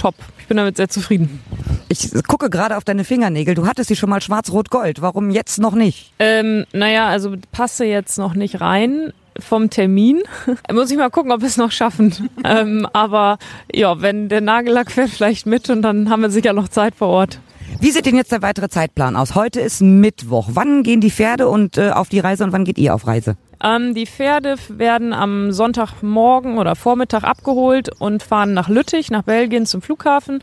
top. 0.03 0.17
Ich 0.41 0.49
bin 0.49 0.57
damit 0.57 0.77
sehr 0.77 0.89
zufrieden. 0.89 1.41
Ich 1.89 2.11
gucke 2.27 2.51
gerade 2.51 2.77
auf 2.77 2.85
deine 2.85 3.05
Fingernägel. 3.05 3.55
Du 3.55 3.67
hattest 3.67 3.89
sie 3.89 3.97
schon 3.97 4.11
mal 4.11 4.21
schwarz-rot-gold. 4.21 5.01
Warum 5.01 5.31
jetzt 5.31 5.61
noch 5.61 5.75
nicht? 5.75 6.13
Ähm, 6.19 6.67
naja, 6.73 7.07
also 7.07 7.35
passe 7.53 7.85
jetzt 7.85 8.19
noch 8.19 8.35
nicht 8.35 8.61
rein 8.61 9.13
vom 9.39 9.71
Termin. 9.71 10.23
Muss 10.73 10.91
ich 10.91 10.97
mal 10.97 11.11
gucken, 11.11 11.31
ob 11.31 11.41
wir 11.41 11.49
es 11.49 11.57
noch 11.57 11.71
schaffen. 11.71 12.29
ähm, 12.45 12.87
aber 12.93 13.39
ja, 13.73 14.01
wenn 14.03 14.29
der 14.29 14.41
Nagellack 14.41 14.91
fährt 14.91 15.11
vielleicht 15.11 15.47
mit 15.47 15.71
und 15.71 15.83
dann 15.83 16.11
haben 16.11 16.23
wir 16.23 16.31
sicher 16.31 16.53
noch 16.53 16.69
Zeit 16.69 16.97
vor 16.97 17.09
Ort. 17.09 17.39
Wie 17.81 17.91
sieht 17.91 18.07
denn 18.07 18.17
jetzt 18.17 18.33
der 18.33 18.43
weitere 18.43 18.69
Zeitplan 18.69 19.17
aus? 19.17 19.35
Heute 19.35 19.61
ist 19.61 19.81
Mittwoch. 19.81 20.51
Wann 20.53 20.83
gehen 20.83 21.01
die 21.01 21.11
Pferde 21.11 21.49
und 21.49 21.79
äh, 21.79 21.91
auf 21.91 22.09
die 22.09 22.21
Reise 22.21 22.45
und 22.45 22.53
wann 22.53 22.65
geht 22.65 22.79
ihr 22.79 22.95
auf 22.95 23.07
Reise? 23.07 23.37
Ähm, 23.63 23.95
die 23.95 24.07
Pferde 24.07 24.57
werden 24.69 25.13
am 25.13 25.53
Sonntagmorgen 25.53 26.59
oder 26.59 26.75
Vormittag 26.75 27.23
abgeholt 27.23 27.91
und 28.01 28.23
fahren 28.23 28.55
nach 28.55 28.69
Lüttich, 28.69 29.11
nach 29.11 29.23
Belgien 29.23 29.67
zum 29.67 29.83
Flughafen. 29.83 30.43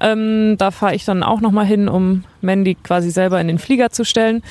Ähm, 0.00 0.56
da 0.58 0.70
fahre 0.70 0.94
ich 0.94 1.04
dann 1.04 1.22
auch 1.22 1.40
nochmal 1.40 1.66
hin, 1.66 1.88
um 1.88 2.24
Mandy 2.40 2.74
quasi 2.74 3.10
selber 3.10 3.40
in 3.40 3.48
den 3.48 3.58
Flieger 3.58 3.90
zu 3.90 4.04
stellen. 4.04 4.42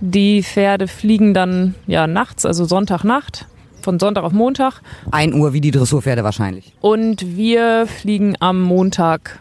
Die 0.00 0.42
Pferde 0.42 0.86
fliegen 0.88 1.34
dann 1.34 1.74
ja 1.86 2.06
nachts, 2.06 2.44
also 2.44 2.64
Sonntagnacht, 2.64 3.46
von 3.80 3.98
Sonntag 3.98 4.24
auf 4.24 4.32
Montag. 4.32 4.82
Ein 5.10 5.34
Uhr 5.34 5.52
wie 5.52 5.60
die 5.60 5.70
Dressurpferde 5.70 6.22
wahrscheinlich. 6.22 6.72
Und 6.80 7.36
wir 7.36 7.86
fliegen 7.86 8.36
am 8.40 8.60
Montag 8.60 9.40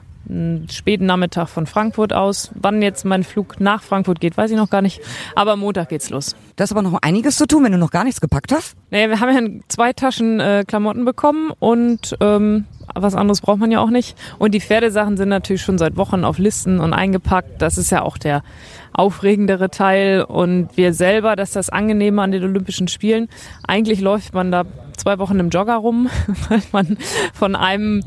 späten 0.70 1.06
Nachmittag 1.06 1.50
von 1.50 1.66
Frankfurt 1.66 2.14
aus. 2.14 2.52
Wann 2.56 2.82
jetzt 2.82 3.06
mein 3.06 3.24
Flug 3.24 3.60
nach 3.60 3.84
Frankfurt 3.84 4.20
geht, 4.20 4.38
weiß 4.38 4.52
ich 4.52 4.58
noch 4.58 4.70
gar 4.70 4.82
nicht. 4.82 5.02
Aber 5.36 5.56
Montag 5.56 5.90
geht's 5.90 6.10
los. 6.10 6.36
Das 6.56 6.70
ist 6.70 6.72
aber 6.72 6.82
noch 6.82 7.00
einiges 7.02 7.38
zu 7.38 7.48
tun, 7.48 7.64
wenn 7.64 7.72
du 7.72 7.78
noch 7.78 7.92
gar 7.92 8.04
nichts 8.04 8.22
gepackt 8.22 8.52
hast. 8.52 8.76
Nee, 8.90 9.10
wir 9.10 9.20
haben 9.20 9.34
ja 9.34 9.62
zwei 9.68 9.94
Taschen 9.94 10.40
äh, 10.40 10.64
Klamotten 10.68 11.04
bekommen 11.04 11.52
und 11.60 12.16
ähm, 12.22 12.66
was 12.96 13.16
anderes 13.16 13.42
braucht 13.42 13.60
man 13.60 13.72
ja 13.72 13.80
auch 13.80 13.90
nicht. 13.90 14.18
Und 14.40 14.54
die 14.54 14.62
Pferdesachen 14.62 15.18
sind 15.18 15.30
natürlich 15.30 15.62
schon 15.62 15.78
seit 15.78 15.98
Wochen 15.98 16.24
auf 16.24 16.38
Listen 16.38 16.80
und 16.80 16.94
eingepackt. 16.94 17.62
Das 17.62 17.78
ist 17.78 17.92
ja 17.92 18.02
auch 18.02 18.18
der 18.18 18.44
aufregendere 18.94 19.70
Teil. 19.70 20.24
Und 20.24 20.70
wir 20.76 20.94
selber, 20.94 21.36
das 21.36 21.50
ist 21.50 21.56
das 21.56 21.70
Angenehme 21.70 22.22
an 22.22 22.32
den 22.32 22.44
Olympischen 22.44 22.88
Spielen. 22.88 23.30
Eigentlich 23.68 24.02
läuft 24.02 24.34
man 24.34 24.52
da 24.52 24.64
zwei 24.98 25.20
Wochen 25.20 25.40
im 25.40 25.50
Jogger 25.50 25.76
rum, 25.76 26.10
weil 26.50 26.62
man 26.72 26.98
von 27.34 27.56
einem 27.56 28.04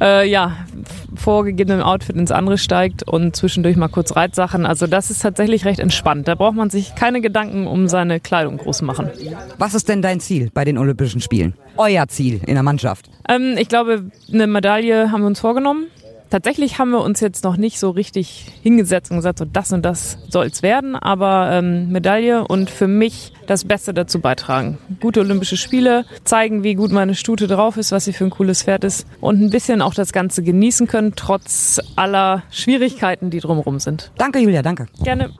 äh, 0.00 0.28
ja, 0.28 0.56
vorgegebenen 1.14 1.82
Outfit 1.82 2.16
ins 2.16 2.30
andere 2.30 2.58
steigt 2.58 3.02
und 3.02 3.36
zwischendurch 3.36 3.76
mal 3.76 3.88
kurz 3.88 4.16
Reitsachen. 4.16 4.66
Also 4.66 4.86
das 4.86 5.10
ist 5.10 5.22
tatsächlich 5.22 5.64
recht 5.64 5.80
entspannt. 5.80 6.28
Da 6.28 6.34
braucht 6.34 6.56
man 6.56 6.70
sich 6.70 6.94
keine 6.94 7.20
Gedanken 7.20 7.66
um 7.66 7.88
seine 7.88 8.20
Kleidung 8.20 8.58
groß 8.58 8.82
machen. 8.82 9.10
Was 9.58 9.74
ist 9.74 9.88
denn 9.88 10.02
dein 10.02 10.20
Ziel 10.20 10.50
bei 10.52 10.64
den 10.64 10.78
Olympischen 10.78 11.20
Spielen? 11.20 11.54
Euer 11.76 12.08
Ziel 12.08 12.40
in 12.46 12.54
der 12.54 12.62
Mannschaft? 12.62 13.10
Ähm, 13.28 13.56
ich 13.58 13.68
glaube, 13.68 14.10
eine 14.32 14.46
Medaille 14.46 15.12
haben 15.12 15.22
wir 15.22 15.26
uns 15.28 15.40
vorgenommen. 15.40 15.86
Tatsächlich 16.30 16.78
haben 16.78 16.90
wir 16.90 17.00
uns 17.00 17.18
jetzt 17.18 17.42
noch 17.42 17.56
nicht 17.56 17.80
so 17.80 17.90
richtig 17.90 18.46
hingesetzt 18.62 19.10
und 19.10 19.16
gesagt, 19.16 19.40
so 19.40 19.44
das 19.44 19.72
und 19.72 19.82
das 19.82 20.16
soll 20.28 20.46
es 20.46 20.62
werden, 20.62 20.94
aber 20.94 21.50
ähm, 21.52 21.90
Medaille 21.90 22.46
und 22.46 22.70
für 22.70 22.86
mich 22.86 23.32
das 23.48 23.64
Beste 23.64 23.92
dazu 23.92 24.20
beitragen. 24.20 24.78
Gute 25.00 25.20
Olympische 25.20 25.56
Spiele, 25.56 26.04
zeigen, 26.22 26.62
wie 26.62 26.76
gut 26.76 26.92
meine 26.92 27.16
Stute 27.16 27.48
drauf 27.48 27.76
ist, 27.76 27.90
was 27.90 28.04
sie 28.04 28.12
für 28.12 28.24
ein 28.24 28.30
cooles 28.30 28.62
Pferd 28.62 28.84
ist 28.84 29.08
und 29.20 29.40
ein 29.42 29.50
bisschen 29.50 29.82
auch 29.82 29.92
das 29.92 30.12
Ganze 30.12 30.44
genießen 30.44 30.86
können, 30.86 31.14
trotz 31.16 31.80
aller 31.96 32.44
Schwierigkeiten, 32.52 33.30
die 33.30 33.40
drumherum 33.40 33.80
sind. 33.80 34.12
Danke, 34.16 34.38
Julia, 34.38 34.62
danke. 34.62 34.86
Gerne. 35.02 35.34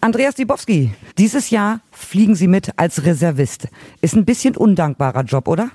Andreas 0.00 0.34
Dibowski, 0.34 0.92
dieses 1.16 1.50
Jahr 1.50 1.80
fliegen 1.92 2.34
Sie 2.34 2.48
mit 2.48 2.72
als 2.76 3.04
Reservist. 3.04 3.68
Ist 4.00 4.16
ein 4.16 4.24
bisschen 4.24 4.56
undankbarer 4.56 5.22
Job, 5.22 5.46
oder? 5.46 5.70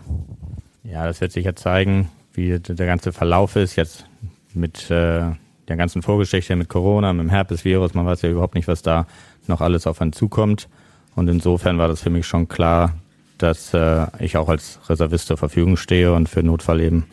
Ja, 0.83 1.05
das 1.05 1.21
wird 1.21 1.31
sich 1.31 1.45
ja 1.45 1.55
zeigen 1.55 2.09
wie 2.41 2.59
der 2.59 2.87
ganze 2.87 3.13
Verlauf 3.13 3.55
ist, 3.55 3.75
jetzt 3.75 4.05
mit 4.53 4.89
äh, 4.89 5.23
der 5.67 5.77
ganzen 5.77 6.01
Vorgeschichte 6.01 6.55
mit 6.55 6.69
Corona, 6.69 7.13
mit 7.13 7.25
dem 7.25 7.29
Herpesvirus, 7.29 7.93
man 7.93 8.05
weiß 8.05 8.23
ja 8.23 8.29
überhaupt 8.29 8.55
nicht, 8.55 8.67
was 8.67 8.81
da 8.81 9.05
noch 9.47 9.61
alles 9.61 9.87
auf 9.87 10.01
einen 10.01 10.13
zukommt. 10.13 10.67
Und 11.15 11.27
insofern 11.27 11.77
war 11.77 11.87
das 11.87 12.01
für 12.01 12.09
mich 12.09 12.25
schon 12.25 12.47
klar, 12.47 12.95
dass 13.37 13.73
äh, 13.73 14.07
ich 14.19 14.37
auch 14.37 14.49
als 14.49 14.79
Reservist 14.89 15.27
zur 15.27 15.37
Verfügung 15.37 15.77
stehe 15.77 16.13
und 16.13 16.29
für 16.29 16.43
Notfall 16.43 16.81
eben 16.81 17.05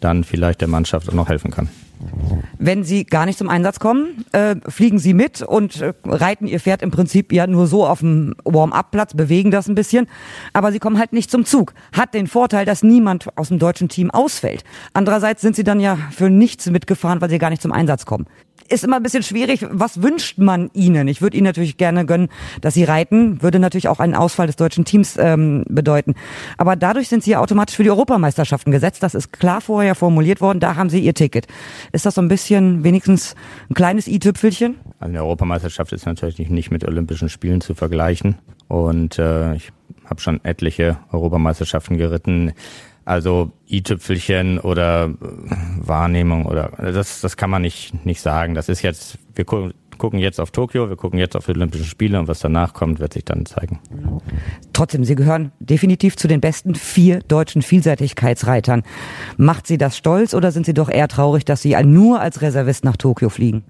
dann 0.00 0.24
vielleicht 0.24 0.60
der 0.60 0.68
Mannschaft 0.68 1.08
auch 1.08 1.14
noch 1.14 1.28
helfen 1.28 1.50
kann. 1.50 1.68
Wenn 2.58 2.84
Sie 2.84 3.04
gar 3.04 3.26
nicht 3.26 3.38
zum 3.38 3.48
Einsatz 3.48 3.78
kommen, 3.78 4.24
äh, 4.32 4.56
fliegen 4.68 4.98
Sie 4.98 5.14
mit 5.14 5.42
und 5.42 5.80
äh, 5.80 5.92
reiten 6.04 6.46
Ihr 6.46 6.60
Pferd 6.60 6.82
im 6.82 6.90
Prinzip 6.90 7.32
ja 7.32 7.46
nur 7.46 7.66
so 7.66 7.86
auf 7.86 8.00
dem 8.00 8.34
Warm-up-Platz, 8.44 9.14
bewegen 9.14 9.50
das 9.50 9.68
ein 9.68 9.74
bisschen, 9.74 10.06
aber 10.52 10.72
Sie 10.72 10.78
kommen 10.78 10.98
halt 10.98 11.12
nicht 11.12 11.30
zum 11.30 11.44
Zug. 11.44 11.74
Hat 11.92 12.14
den 12.14 12.26
Vorteil, 12.26 12.64
dass 12.64 12.82
niemand 12.82 13.26
aus 13.36 13.48
dem 13.48 13.58
deutschen 13.58 13.88
Team 13.88 14.10
ausfällt. 14.10 14.64
Andererseits 14.92 15.42
sind 15.42 15.56
Sie 15.56 15.64
dann 15.64 15.80
ja 15.80 15.98
für 16.10 16.30
nichts 16.30 16.70
mitgefahren, 16.70 17.20
weil 17.20 17.30
Sie 17.30 17.38
gar 17.38 17.50
nicht 17.50 17.62
zum 17.62 17.72
Einsatz 17.72 18.06
kommen 18.06 18.26
ist 18.68 18.84
immer 18.84 18.96
ein 18.96 19.02
bisschen 19.02 19.22
schwierig. 19.22 19.66
Was 19.70 20.02
wünscht 20.02 20.38
man 20.38 20.70
ihnen? 20.72 21.08
Ich 21.08 21.22
würde 21.22 21.36
ihnen 21.36 21.44
natürlich 21.44 21.76
gerne 21.76 22.06
gönnen, 22.06 22.28
dass 22.60 22.74
sie 22.74 22.84
reiten. 22.84 23.42
Würde 23.42 23.58
natürlich 23.58 23.88
auch 23.88 24.00
einen 24.00 24.14
Ausfall 24.14 24.46
des 24.46 24.56
deutschen 24.56 24.84
Teams 24.84 25.16
ähm, 25.18 25.64
bedeuten. 25.68 26.14
Aber 26.58 26.76
dadurch 26.76 27.08
sind 27.08 27.22
sie 27.22 27.32
ja 27.32 27.40
automatisch 27.40 27.76
für 27.76 27.82
die 27.82 27.90
Europameisterschaften 27.90 28.70
gesetzt. 28.70 29.02
Das 29.02 29.14
ist 29.14 29.32
klar 29.32 29.60
vorher 29.60 29.94
formuliert 29.94 30.40
worden. 30.40 30.60
Da 30.60 30.76
haben 30.76 30.90
sie 30.90 31.00
ihr 31.00 31.14
Ticket. 31.14 31.46
Ist 31.92 32.06
das 32.06 32.14
so 32.14 32.22
ein 32.22 32.28
bisschen 32.28 32.84
wenigstens 32.84 33.34
ein 33.70 33.74
kleines 33.74 34.08
i-Tüpfelchen? 34.08 34.76
Also 34.98 35.10
eine 35.10 35.22
Europameisterschaft 35.22 35.92
ist 35.92 36.06
natürlich 36.06 36.38
nicht 36.50 36.70
mit 36.70 36.84
Olympischen 36.84 37.28
Spielen 37.28 37.60
zu 37.60 37.74
vergleichen. 37.74 38.36
Und 38.68 39.18
äh, 39.18 39.54
ich 39.54 39.72
habe 40.04 40.20
schon 40.20 40.44
etliche 40.44 40.98
Europameisterschaften 41.12 41.96
geritten. 41.96 42.52
Also 43.04 43.52
i-Tüpfelchen 43.70 44.58
oder 44.58 45.06
äh, 45.06 45.08
Wahrnehmung 45.78 46.46
oder 46.46 46.72
das, 46.78 47.20
das 47.20 47.36
kann 47.36 47.50
man 47.50 47.62
nicht, 47.62 48.04
nicht 48.06 48.20
sagen. 48.20 48.54
Das 48.54 48.68
ist 48.68 48.82
jetzt, 48.82 49.18
wir 49.34 49.44
gu 49.44 49.70
gucken 49.98 50.18
jetzt 50.18 50.40
auf 50.40 50.50
Tokio, 50.50 50.88
wir 50.88 50.96
gucken 50.96 51.18
jetzt 51.18 51.36
auf 51.36 51.46
die 51.46 51.52
Olympischen 51.52 51.86
Spiele 51.86 52.18
und 52.18 52.26
was 52.26 52.40
danach 52.40 52.74
kommt, 52.74 52.98
wird 52.98 53.12
sich 53.12 53.24
dann 53.24 53.46
zeigen. 53.46 53.78
Trotzdem, 54.72 55.04
Sie 55.04 55.14
gehören 55.14 55.52
definitiv 55.60 56.16
zu 56.16 56.26
den 56.26 56.40
besten 56.40 56.74
vier 56.74 57.20
deutschen 57.20 57.62
Vielseitigkeitsreitern. 57.62 58.82
Macht 59.36 59.66
Sie 59.66 59.78
das 59.78 59.96
stolz 59.96 60.34
oder 60.34 60.50
sind 60.50 60.66
Sie 60.66 60.74
doch 60.74 60.88
eher 60.88 61.06
traurig, 61.06 61.44
dass 61.44 61.62
Sie 61.62 61.76
nur 61.84 62.20
als 62.20 62.42
Reservist 62.42 62.84
nach 62.84 62.96
Tokio 62.96 63.28
fliegen? 63.28 63.62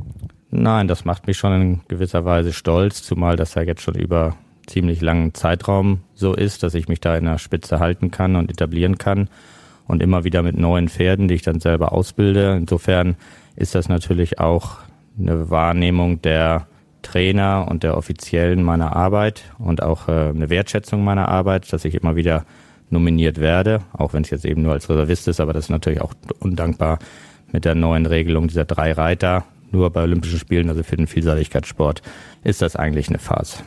Nein, 0.50 0.88
das 0.88 1.04
macht 1.04 1.26
mich 1.26 1.36
schon 1.36 1.60
in 1.60 1.80
gewisser 1.88 2.24
Weise 2.24 2.52
stolz, 2.52 3.02
zumal 3.02 3.36
das 3.36 3.54
ja 3.54 3.62
jetzt 3.62 3.82
schon 3.82 3.96
über 3.96 4.36
ziemlich 4.66 5.00
langen 5.00 5.34
Zeitraum 5.34 6.00
so 6.14 6.34
ist, 6.34 6.62
dass 6.62 6.74
ich 6.74 6.88
mich 6.88 7.00
da 7.00 7.16
in 7.16 7.24
der 7.24 7.38
Spitze 7.38 7.80
halten 7.80 8.10
kann 8.10 8.36
und 8.36 8.50
etablieren 8.50 8.98
kann 8.98 9.28
und 9.86 10.02
immer 10.02 10.24
wieder 10.24 10.42
mit 10.42 10.56
neuen 10.56 10.88
Pferden, 10.88 11.28
die 11.28 11.34
ich 11.34 11.42
dann 11.42 11.60
selber 11.60 11.92
ausbilde. 11.92 12.56
Insofern 12.56 13.16
ist 13.56 13.74
das 13.74 13.88
natürlich 13.88 14.40
auch 14.40 14.78
eine 15.18 15.50
Wahrnehmung 15.50 16.22
der 16.22 16.66
Trainer 17.02 17.66
und 17.68 17.82
der 17.82 17.96
Offiziellen 17.96 18.62
meiner 18.62 18.96
Arbeit 18.96 19.44
und 19.58 19.82
auch 19.82 20.08
äh, 20.08 20.30
eine 20.30 20.50
Wertschätzung 20.50 21.04
meiner 21.04 21.28
Arbeit, 21.28 21.72
dass 21.72 21.84
ich 21.84 21.94
immer 21.94 22.16
wieder 22.16 22.44
nominiert 22.90 23.38
werde, 23.40 23.80
auch 23.92 24.12
wenn 24.12 24.22
es 24.22 24.30
jetzt 24.30 24.44
eben 24.44 24.62
nur 24.62 24.72
als 24.72 24.88
Reservist 24.88 25.28
ist, 25.28 25.40
aber 25.40 25.52
das 25.52 25.66
ist 25.66 25.70
natürlich 25.70 26.00
auch 26.00 26.14
undankbar 26.40 26.98
mit 27.52 27.64
der 27.64 27.74
neuen 27.74 28.06
Regelung 28.06 28.48
dieser 28.48 28.64
drei 28.64 28.92
Reiter, 28.92 29.44
nur 29.74 29.90
bei 29.90 30.02
Olympischen 30.02 30.38
Spielen, 30.38 30.70
also 30.70 30.82
für 30.82 30.96
den 30.96 31.06
Vielseitigkeitssport, 31.06 32.00
ist 32.44 32.62
das 32.62 32.76
eigentlich 32.76 33.08
eine 33.08 33.18
Farce. 33.18 33.62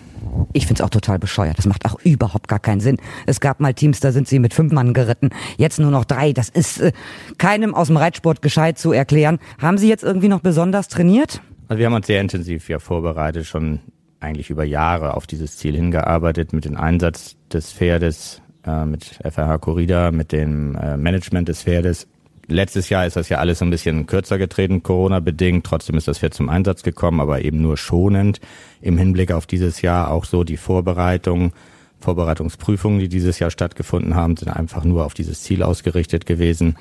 Ich 0.53 0.65
finde 0.65 0.81
es 0.81 0.85
auch 0.85 0.89
total 0.89 1.19
bescheuert. 1.19 1.57
Das 1.57 1.65
macht 1.65 1.85
auch 1.85 1.99
überhaupt 2.03 2.47
gar 2.47 2.59
keinen 2.59 2.79
Sinn. 2.79 2.97
Es 3.25 3.39
gab 3.39 3.59
mal 3.59 3.73
Teams, 3.73 3.99
da 3.99 4.11
sind 4.11 4.27
sie 4.27 4.39
mit 4.39 4.53
fünf 4.53 4.71
Mann 4.71 4.93
geritten. 4.93 5.29
Jetzt 5.57 5.79
nur 5.79 5.91
noch 5.91 6.05
drei. 6.05 6.33
Das 6.33 6.49
ist 6.49 6.79
äh, 6.79 6.91
keinem 7.37 7.75
aus 7.75 7.87
dem 7.87 7.97
Reitsport 7.97 8.41
gescheit 8.41 8.79
zu 8.79 8.91
erklären. 8.91 9.39
Haben 9.61 9.77
Sie 9.77 9.89
jetzt 9.89 10.03
irgendwie 10.03 10.29
noch 10.29 10.39
besonders 10.39 10.87
trainiert? 10.87 11.41
Also 11.67 11.79
wir 11.79 11.85
haben 11.85 11.93
uns 11.93 12.07
sehr 12.07 12.21
intensiv 12.21 12.69
ja 12.69 12.79
vorbereitet, 12.79 13.45
schon 13.45 13.79
eigentlich 14.19 14.49
über 14.49 14.63
Jahre 14.63 15.15
auf 15.15 15.27
dieses 15.27 15.57
Ziel 15.57 15.75
hingearbeitet 15.75 16.53
mit 16.53 16.65
dem 16.65 16.77
Einsatz 16.77 17.35
des 17.51 17.71
Pferdes, 17.71 18.41
äh, 18.65 18.85
mit 18.85 19.19
FRH 19.23 19.57
Corrida, 19.59 20.11
mit 20.11 20.31
dem 20.31 20.75
äh, 20.75 20.97
Management 20.97 21.49
des 21.49 21.63
Pferdes 21.63 22.07
Letztes 22.49 22.88
Jahr 22.88 23.05
ist 23.05 23.17
das 23.17 23.27
ja 23.27 23.39
alles 23.39 23.62
ein 23.62 23.69
bisschen 23.69 24.05
kürzer 24.05 24.38
getreten, 24.38 24.81
Corona-bedingt. 24.81 25.65
Trotzdem 25.65 25.97
ist 25.97 26.07
das 26.07 26.19
Pferd 26.19 26.33
zum 26.33 26.47
Einsatz 26.47 26.81
gekommen, 26.81 27.19
aber 27.19 27.41
eben 27.41 27.62
nur 27.62 27.75
schonend. 27.75 28.39
Im 28.81 28.97
Hinblick 28.97 29.33
auf 29.33 29.45
dieses 29.45 29.81
Jahr 29.81 30.12
auch 30.12 30.23
so 30.23 30.45
die 30.45 30.55
Vorbereitung, 30.55 31.51
Vorbereitungsprüfungen, 31.99 32.99
die 32.99 33.10
dieses 33.10 33.39
Jahr 33.39 33.51
stattgefunden 33.51 34.15
haben, 34.15 34.38
sind 34.38 34.49
einfach 34.49 34.86
nur 34.86 35.05
auf 35.05 35.13
dieses 35.13 35.43
Ziel 35.43 35.62
ausgerichtet 35.62 36.25
gewesen. 36.25 36.77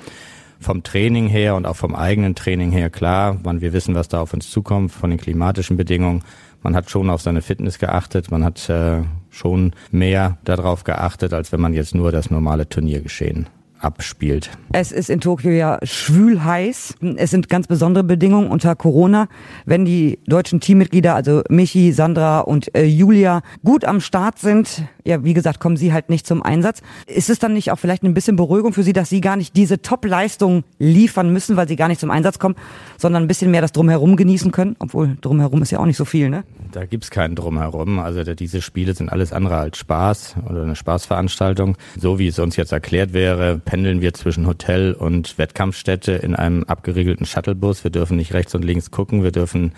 Vom 0.61 0.83
Training 0.83 1.27
her 1.27 1.55
und 1.55 1.65
auch 1.65 1.75
vom 1.75 1.95
eigenen 1.95 2.33
Training 2.33 2.71
her 2.71 2.89
klar, 2.89 3.37
man, 3.43 3.59
wir 3.59 3.73
wissen, 3.73 3.93
was 3.93 4.07
da 4.07 4.21
auf 4.21 4.33
uns 4.33 4.49
zukommt, 4.49 4.93
von 4.93 5.09
den 5.09 5.19
klimatischen 5.19 5.75
Bedingungen. 5.75 6.23
Man 6.63 6.75
hat 6.75 6.89
schon 6.89 7.09
auf 7.09 7.21
seine 7.21 7.41
Fitness 7.41 7.77
geachtet, 7.77 8.31
man 8.31 8.45
hat 8.45 8.69
äh, 8.69 9.01
schon 9.29 9.73
mehr 9.91 10.37
darauf 10.45 10.85
geachtet, 10.85 11.33
als 11.33 11.51
wenn 11.51 11.59
man 11.59 11.73
jetzt 11.73 11.93
nur 11.93 12.11
das 12.13 12.31
normale 12.31 12.69
Turniergeschehen 12.69 13.47
abspielt. 13.79 14.49
Es 14.71 14.91
ist 14.91 15.09
in 15.09 15.19
Tokio 15.19 15.51
ja 15.51 15.79
schwül 15.83 16.43
heiß. 16.43 16.95
Es 17.17 17.31
sind 17.31 17.49
ganz 17.49 17.67
besondere 17.67 18.03
Bedingungen 18.03 18.49
unter 18.49 18.75
Corona. 18.75 19.27
Wenn 19.65 19.85
die 19.85 20.19
deutschen 20.27 20.59
Teammitglieder, 20.59 21.15
also 21.15 21.41
Michi, 21.49 21.91
Sandra 21.91 22.39
und 22.39 22.73
äh, 22.75 22.85
Julia, 22.85 23.41
gut 23.63 23.85
am 23.85 24.01
Start 24.01 24.39
sind, 24.39 24.83
ja, 25.07 25.23
wie 25.23 25.33
gesagt, 25.33 25.61
kommen 25.61 25.77
sie 25.77 25.93
halt 25.93 26.09
nicht 26.09 26.27
zum 26.27 26.43
Einsatz. 26.43 26.81
Ist 27.07 27.29
es 27.29 27.39
dann 27.39 27.53
nicht 27.53 27.71
auch 27.71 27.79
vielleicht 27.79 28.03
ein 28.03 28.13
bisschen 28.13 28.35
Beruhigung 28.35 28.73
für 28.73 28.83
sie, 28.83 28.91
dass 28.91 29.09
sie 29.09 29.21
gar 29.21 29.37
nicht 29.37 29.55
diese 29.55 29.81
Top-Leistung 29.81 30.65
liefern 30.79 31.31
müssen, 31.31 31.55
weil 31.55 31.67
sie 31.67 31.77
gar 31.77 31.87
nicht 31.87 32.01
zum 32.01 32.11
Einsatz 32.11 32.39
kommen, 32.39 32.55
sondern 32.97 33.23
ein 33.23 33.27
bisschen 33.27 33.49
mehr 33.49 33.61
das 33.61 33.71
Drumherum 33.71 34.17
genießen 34.17 34.51
können? 34.51 34.75
Obwohl, 34.79 35.17
Drumherum 35.21 35.61
ist 35.61 35.71
ja 35.71 35.79
auch 35.79 35.85
nicht 35.85 35.95
so 35.95 36.03
viel, 36.03 36.29
ne? 36.29 36.43
Da 36.73 36.85
gibt's 36.85 37.09
keinen 37.09 37.35
Drumherum. 37.35 37.99
Also 37.99 38.21
diese 38.35 38.61
Spiele 38.61 38.93
sind 38.93 39.09
alles 39.09 39.31
andere 39.31 39.55
als 39.55 39.77
Spaß 39.77 40.35
oder 40.49 40.63
eine 40.63 40.75
Spaßveranstaltung. 40.75 41.77
So 41.97 42.19
wie 42.19 42.27
es 42.27 42.37
uns 42.37 42.57
jetzt 42.57 42.73
erklärt 42.73 43.13
wäre, 43.13 43.59
pendeln 43.59 44.01
wir 44.01 44.13
zwischen 44.13 44.45
Hotel 44.45 44.91
und 44.91 45.37
Wettkampfstätte 45.37 46.11
in 46.11 46.35
einem 46.35 46.65
abgeriegelten 46.65 47.25
Shuttlebus. 47.25 47.85
Wir 47.85 47.91
dürfen 47.91 48.17
nicht 48.17 48.33
rechts 48.33 48.53
und 48.55 48.65
links 48.65 48.91
gucken, 48.91 49.23
wir 49.23 49.31
dürfen 49.31 49.71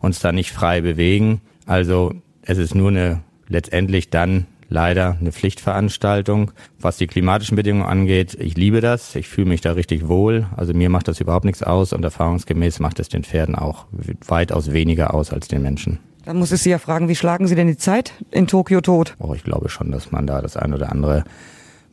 uns 0.00 0.18
da 0.18 0.32
nicht 0.32 0.50
frei 0.50 0.80
bewegen. 0.80 1.40
Also 1.66 2.14
es 2.42 2.58
ist 2.58 2.74
nur 2.74 2.88
eine 2.88 3.20
letztendlich 3.46 4.10
dann 4.10 4.46
leider 4.72 5.16
eine 5.20 5.30
Pflichtveranstaltung. 5.32 6.50
Was 6.80 6.96
die 6.96 7.06
klimatischen 7.06 7.56
Bedingungen 7.56 7.86
angeht, 7.86 8.34
ich 8.34 8.56
liebe 8.56 8.80
das. 8.80 9.14
Ich 9.14 9.28
fühle 9.28 9.48
mich 9.48 9.60
da 9.60 9.72
richtig 9.72 10.08
wohl. 10.08 10.46
Also 10.56 10.74
mir 10.74 10.88
macht 10.88 11.08
das 11.08 11.20
überhaupt 11.20 11.44
nichts 11.44 11.62
aus 11.62 11.92
und 11.92 12.02
erfahrungsgemäß 12.02 12.80
macht 12.80 12.98
es 12.98 13.08
den 13.08 13.22
Pferden 13.22 13.54
auch 13.54 13.86
weitaus 14.26 14.72
weniger 14.72 15.14
aus 15.14 15.32
als 15.32 15.48
den 15.48 15.62
Menschen. 15.62 15.98
Dann 16.24 16.38
muss 16.38 16.52
ich 16.52 16.62
Sie 16.62 16.70
ja 16.70 16.78
fragen, 16.78 17.08
wie 17.08 17.16
schlagen 17.16 17.46
Sie 17.46 17.54
denn 17.54 17.66
die 17.66 17.76
Zeit 17.76 18.12
in 18.30 18.46
Tokio 18.46 18.80
tot? 18.80 19.16
Oh, 19.18 19.34
ich 19.34 19.44
glaube 19.44 19.68
schon, 19.68 19.90
dass 19.90 20.12
man 20.12 20.26
da 20.26 20.40
das 20.40 20.56
ein 20.56 20.72
oder 20.72 20.90
andere 20.92 21.24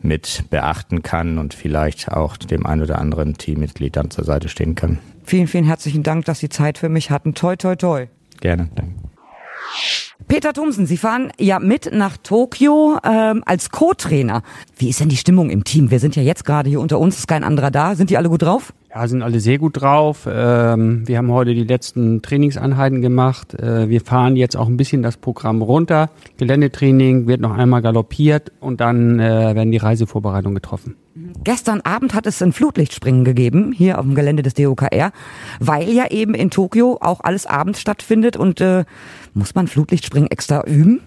mit 0.02 0.46
beachten 0.50 1.02
kann 1.04 1.38
und 1.38 1.54
vielleicht 1.54 2.12
auch 2.12 2.38
dem 2.38 2.66
ein 2.66 2.82
oder 2.82 3.00
anderen 3.00 3.38
Teammitglied 3.38 3.96
dann 3.96 4.12
zur 4.12 4.24
Seite 4.24 4.48
stehen 4.48 4.76
kann. 4.76 5.00
Vielen, 5.24 5.48
vielen 5.48 5.66
herzlichen 5.66 6.04
Dank, 6.04 6.26
dass 6.26 6.40
Sie 6.40 6.50
Zeit 6.50 6.78
für 6.78 6.90
mich 6.90 7.12
hatten. 7.12 7.34
Toi, 7.34 7.56
toi, 7.56 7.76
toi. 7.76 8.08
Gerne, 8.40 8.70
danke. 8.76 8.94
Peter 10.28 10.54
Thomsen, 10.54 10.86
Sie 10.86 10.98
fahren 10.98 11.32
ja 11.40 11.60
mit 11.60 11.92
nach 11.92 12.18
Tokio 12.18 12.98
ähm, 13.04 13.42
als 13.46 13.72
Co-Trainer. 13.72 14.44
Wie 14.78 14.90
ist 14.90 15.00
denn 15.00 15.10
die 15.10 15.18
Stimmung 15.18 15.50
im 15.50 15.64
Team? 15.64 15.90
Wir 15.90 16.00
sind 16.00 16.16
ja 16.16 16.22
jetzt 16.22 16.46
gerade 16.46 16.70
hier 16.70 16.82
unter 16.82 17.00
uns, 17.00 17.18
ist 17.18 17.28
kein 17.28 17.44
anderer 17.44 17.72
da. 17.72 17.96
Sind 17.96 18.10
die 18.10 18.18
alle 18.18 18.30
gut 18.30 18.44
drauf? 18.44 18.74
Ja, 18.94 19.08
sind 19.08 19.22
alle 19.22 19.40
sehr 19.40 19.58
gut 19.58 19.82
drauf. 19.82 20.28
Ähm, 20.32 21.08
wir 21.08 21.18
haben 21.18 21.32
heute 21.32 21.54
die 21.54 21.64
letzten 21.64 22.22
Trainingseinheiten 22.22 23.02
gemacht. 23.02 23.54
Äh, 23.54 23.90
wir 23.90 24.02
fahren 24.02 24.36
jetzt 24.36 24.56
auch 24.56 24.68
ein 24.68 24.78
bisschen 24.78 25.02
das 25.02 25.18
Programm 25.18 25.62
runter. 25.62 26.10
Geländetraining 26.38 27.28
wird 27.28 27.42
noch 27.42 27.56
einmal 27.56 27.82
galoppiert 27.82 28.52
und 28.60 28.82
dann 28.82 29.20
äh, 29.20 29.56
werden 29.56 29.72
die 29.72 29.78
Reisevorbereitungen 29.78 30.56
getroffen. 30.56 30.96
Gestern 31.44 31.82
Abend 31.82 32.14
hat 32.14 32.28
es 32.28 32.42
ein 32.42 32.54
Flutlichtspringen 32.54 33.26
gegeben, 33.26 33.72
hier 33.72 33.98
auf 33.98 34.06
dem 34.06 34.16
Gelände 34.16 34.44
des 34.44 34.54
DOKR, 34.54 35.12
weil 35.60 35.90
ja 35.90 36.10
eben 36.12 36.34
in 36.34 36.50
Tokio 36.50 36.98
auch 37.02 37.22
alles 37.22 37.46
abends 37.46 37.82
stattfindet 37.82 38.38
und 38.38 38.62
äh, 38.62 38.86
muss 39.34 39.56
man 39.56 39.68
Flutlichtspringen 39.68 40.30
extra 40.30 40.64
üben? 40.66 41.02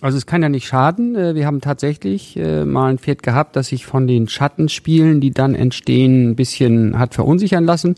Also 0.00 0.16
es 0.16 0.26
kann 0.26 0.42
ja 0.42 0.48
nicht 0.48 0.66
schaden. 0.66 1.14
Äh, 1.14 1.34
wir 1.34 1.46
haben 1.46 1.60
tatsächlich 1.60 2.36
äh, 2.36 2.64
mal 2.64 2.90
ein 2.90 2.98
Pferd 2.98 3.22
gehabt, 3.22 3.56
das 3.56 3.68
sich 3.68 3.84
von 3.84 4.06
den 4.06 4.28
Schattenspielen, 4.28 5.20
die 5.20 5.30
dann 5.30 5.54
entstehen, 5.54 6.30
ein 6.30 6.36
bisschen 6.36 6.98
hat 6.98 7.14
verunsichern 7.14 7.64
lassen. 7.64 7.96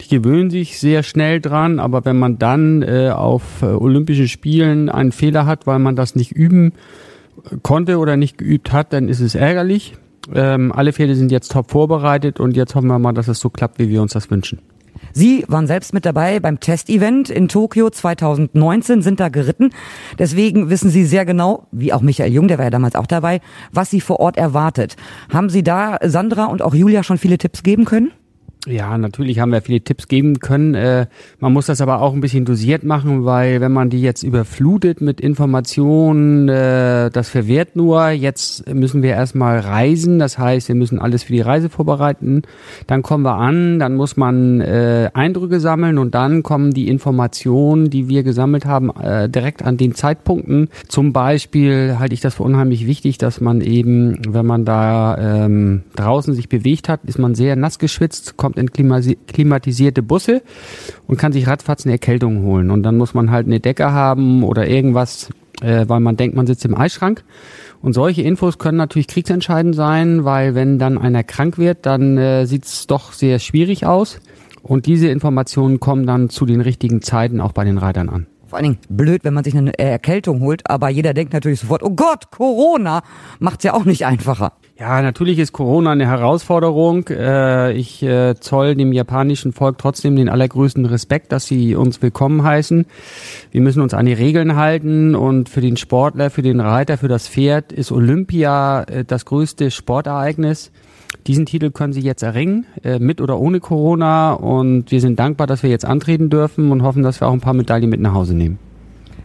Die 0.00 0.08
gewöhnen 0.08 0.50
sich 0.50 0.80
sehr 0.80 1.02
schnell 1.02 1.40
dran, 1.40 1.78
aber 1.78 2.04
wenn 2.04 2.18
man 2.18 2.38
dann 2.38 2.82
äh, 2.82 3.10
auf 3.10 3.62
Olympischen 3.62 4.28
Spielen 4.28 4.88
einen 4.88 5.12
Fehler 5.12 5.46
hat, 5.46 5.66
weil 5.66 5.78
man 5.78 5.94
das 5.94 6.14
nicht 6.16 6.32
üben 6.32 6.72
konnte 7.62 7.98
oder 7.98 8.16
nicht 8.16 8.38
geübt 8.38 8.72
hat, 8.72 8.92
dann 8.92 9.08
ist 9.08 9.20
es 9.20 9.34
ärgerlich. 9.34 9.94
Ähm, 10.34 10.72
alle 10.72 10.92
Pferde 10.92 11.14
sind 11.14 11.32
jetzt 11.32 11.52
top 11.52 11.70
vorbereitet 11.70 12.40
und 12.40 12.56
jetzt 12.56 12.74
hoffen 12.74 12.88
wir 12.88 12.98
mal, 12.98 13.12
dass 13.12 13.28
es 13.28 13.40
so 13.40 13.50
klappt, 13.50 13.78
wie 13.78 13.88
wir 13.88 14.02
uns 14.02 14.12
das 14.12 14.30
wünschen. 14.30 14.60
Sie 15.12 15.44
waren 15.48 15.66
selbst 15.66 15.92
mit 15.92 16.04
dabei 16.04 16.40
beim 16.40 16.60
Testevent 16.60 17.30
in 17.30 17.48
Tokio 17.48 17.90
2019, 17.90 19.02
sind 19.02 19.18
da 19.18 19.28
geritten. 19.28 19.70
Deswegen 20.18 20.70
wissen 20.70 20.90
Sie 20.90 21.04
sehr 21.04 21.24
genau, 21.24 21.66
wie 21.72 21.92
auch 21.92 22.00
Michael 22.00 22.32
Jung, 22.32 22.48
der 22.48 22.58
war 22.58 22.66
ja 22.66 22.70
damals 22.70 22.94
auch 22.94 23.06
dabei, 23.06 23.40
was 23.72 23.90
Sie 23.90 24.00
vor 24.00 24.20
Ort 24.20 24.36
erwartet. 24.36 24.96
Haben 25.32 25.48
Sie 25.48 25.62
da 25.62 25.98
Sandra 26.02 26.46
und 26.46 26.62
auch 26.62 26.74
Julia 26.74 27.02
schon 27.02 27.18
viele 27.18 27.38
Tipps 27.38 27.62
geben 27.62 27.84
können? 27.84 28.12
Ja, 28.66 28.98
natürlich 28.98 29.38
haben 29.38 29.52
wir 29.52 29.62
viele 29.62 29.80
Tipps 29.80 30.06
geben 30.06 30.38
können. 30.38 30.74
Äh, 30.74 31.06
man 31.38 31.50
muss 31.54 31.66
das 31.66 31.80
aber 31.80 32.02
auch 32.02 32.12
ein 32.12 32.20
bisschen 32.20 32.44
dosiert 32.44 32.84
machen, 32.84 33.24
weil 33.24 33.62
wenn 33.62 33.72
man 33.72 33.88
die 33.88 34.02
jetzt 34.02 34.22
überflutet 34.22 35.00
mit 35.00 35.18
Informationen, 35.18 36.46
äh, 36.50 37.10
das 37.10 37.30
verwehrt 37.30 37.74
nur. 37.74 38.10
Jetzt 38.10 38.70
müssen 38.72 39.02
wir 39.02 39.12
erstmal 39.12 39.60
reisen, 39.60 40.18
das 40.18 40.38
heißt, 40.38 40.68
wir 40.68 40.74
müssen 40.74 40.98
alles 40.98 41.22
für 41.22 41.32
die 41.32 41.40
Reise 41.40 41.70
vorbereiten. 41.70 42.42
Dann 42.86 43.00
kommen 43.00 43.24
wir 43.24 43.36
an, 43.36 43.78
dann 43.78 43.94
muss 43.94 44.18
man 44.18 44.60
äh, 44.60 45.10
Eindrücke 45.14 45.58
sammeln 45.58 45.96
und 45.96 46.14
dann 46.14 46.42
kommen 46.42 46.72
die 46.72 46.88
Informationen, 46.88 47.88
die 47.88 48.10
wir 48.10 48.24
gesammelt 48.24 48.66
haben, 48.66 48.90
äh, 48.90 49.30
direkt 49.30 49.62
an 49.62 49.78
den 49.78 49.94
Zeitpunkten. 49.94 50.68
Zum 50.86 51.14
Beispiel 51.14 51.96
halte 51.98 52.12
ich 52.12 52.20
das 52.20 52.34
für 52.34 52.42
unheimlich 52.42 52.86
wichtig, 52.86 53.16
dass 53.16 53.40
man 53.40 53.62
eben, 53.62 54.18
wenn 54.28 54.44
man 54.44 54.66
da 54.66 55.46
ähm, 55.46 55.84
draußen 55.96 56.34
sich 56.34 56.50
bewegt 56.50 56.90
hat, 56.90 57.00
ist 57.04 57.18
man 57.18 57.34
sehr 57.34 57.56
nass 57.56 57.78
geschwitzt, 57.78 58.36
kommt 58.36 58.49
in 58.56 58.70
klimatisierte 58.72 60.02
Busse 60.02 60.42
und 61.06 61.18
kann 61.18 61.32
sich 61.32 61.46
ratzfatz 61.46 61.84
eine 61.84 61.92
Erkältung 61.92 62.42
holen. 62.44 62.70
Und 62.70 62.82
dann 62.82 62.96
muss 62.96 63.14
man 63.14 63.30
halt 63.30 63.46
eine 63.46 63.60
Decke 63.60 63.92
haben 63.92 64.42
oder 64.42 64.68
irgendwas, 64.68 65.30
äh, 65.62 65.84
weil 65.88 66.00
man 66.00 66.16
denkt, 66.16 66.36
man 66.36 66.46
sitzt 66.46 66.64
im 66.64 66.76
Eisschrank. 66.76 67.24
Und 67.82 67.94
solche 67.94 68.22
Infos 68.22 68.58
können 68.58 68.76
natürlich 68.76 69.08
kriegsentscheidend 69.08 69.74
sein, 69.74 70.24
weil 70.24 70.54
wenn 70.54 70.78
dann 70.78 70.98
einer 70.98 71.24
krank 71.24 71.58
wird, 71.58 71.86
dann 71.86 72.18
äh, 72.18 72.46
sieht 72.46 72.64
es 72.64 72.86
doch 72.86 73.12
sehr 73.12 73.38
schwierig 73.38 73.86
aus. 73.86 74.20
Und 74.62 74.86
diese 74.86 75.08
Informationen 75.08 75.80
kommen 75.80 76.06
dann 76.06 76.28
zu 76.28 76.44
den 76.44 76.60
richtigen 76.60 77.00
Zeiten 77.00 77.40
auch 77.40 77.52
bei 77.52 77.64
den 77.64 77.78
Reitern 77.78 78.08
an. 78.08 78.26
Vor 78.50 78.56
allen 78.56 78.64
Dingen 78.64 78.78
blöd, 78.88 79.22
wenn 79.22 79.32
man 79.32 79.44
sich 79.44 79.56
eine 79.56 79.78
Erkältung 79.78 80.40
holt, 80.40 80.68
aber 80.68 80.88
jeder 80.88 81.14
denkt 81.14 81.32
natürlich 81.32 81.60
sofort, 81.60 81.84
oh 81.84 81.90
Gott, 81.90 82.32
Corona 82.32 83.04
macht's 83.38 83.62
ja 83.62 83.74
auch 83.74 83.84
nicht 83.84 84.06
einfacher. 84.06 84.54
Ja, 84.76 85.00
natürlich 85.02 85.38
ist 85.38 85.52
Corona 85.52 85.92
eine 85.92 86.08
Herausforderung. 86.08 87.06
Äh, 87.10 87.74
ich 87.74 88.02
äh, 88.02 88.34
zoll 88.40 88.74
dem 88.74 88.92
japanischen 88.92 89.52
Volk 89.52 89.78
trotzdem 89.78 90.16
den 90.16 90.28
allergrößten 90.28 90.84
Respekt, 90.84 91.30
dass 91.30 91.46
sie 91.46 91.76
uns 91.76 92.02
willkommen 92.02 92.42
heißen. 92.42 92.86
Wir 93.52 93.60
müssen 93.60 93.82
uns 93.82 93.94
an 93.94 94.06
die 94.06 94.14
Regeln 94.14 94.56
halten 94.56 95.14
und 95.14 95.48
für 95.48 95.60
den 95.60 95.76
Sportler, 95.76 96.28
für 96.30 96.42
den 96.42 96.58
Reiter, 96.58 96.98
für 96.98 97.06
das 97.06 97.28
Pferd 97.28 97.70
ist 97.70 97.92
Olympia 97.92 98.82
äh, 98.82 99.04
das 99.04 99.26
größte 99.26 99.70
Sportereignis. 99.70 100.72
Diesen 101.26 101.46
Titel 101.46 101.70
können 101.70 101.92
Sie 101.92 102.00
jetzt 102.00 102.22
erringen, 102.22 102.66
mit 102.98 103.20
oder 103.20 103.38
ohne 103.38 103.60
Corona. 103.60 104.32
Und 104.32 104.90
wir 104.90 105.00
sind 105.00 105.18
dankbar, 105.18 105.46
dass 105.46 105.62
wir 105.62 105.70
jetzt 105.70 105.84
antreten 105.84 106.30
dürfen 106.30 106.70
und 106.72 106.82
hoffen, 106.82 107.02
dass 107.02 107.20
wir 107.20 107.28
auch 107.28 107.32
ein 107.32 107.40
paar 107.40 107.54
Medaillen 107.54 107.90
mit 107.90 108.00
nach 108.00 108.14
Hause 108.14 108.34
nehmen 108.34 108.58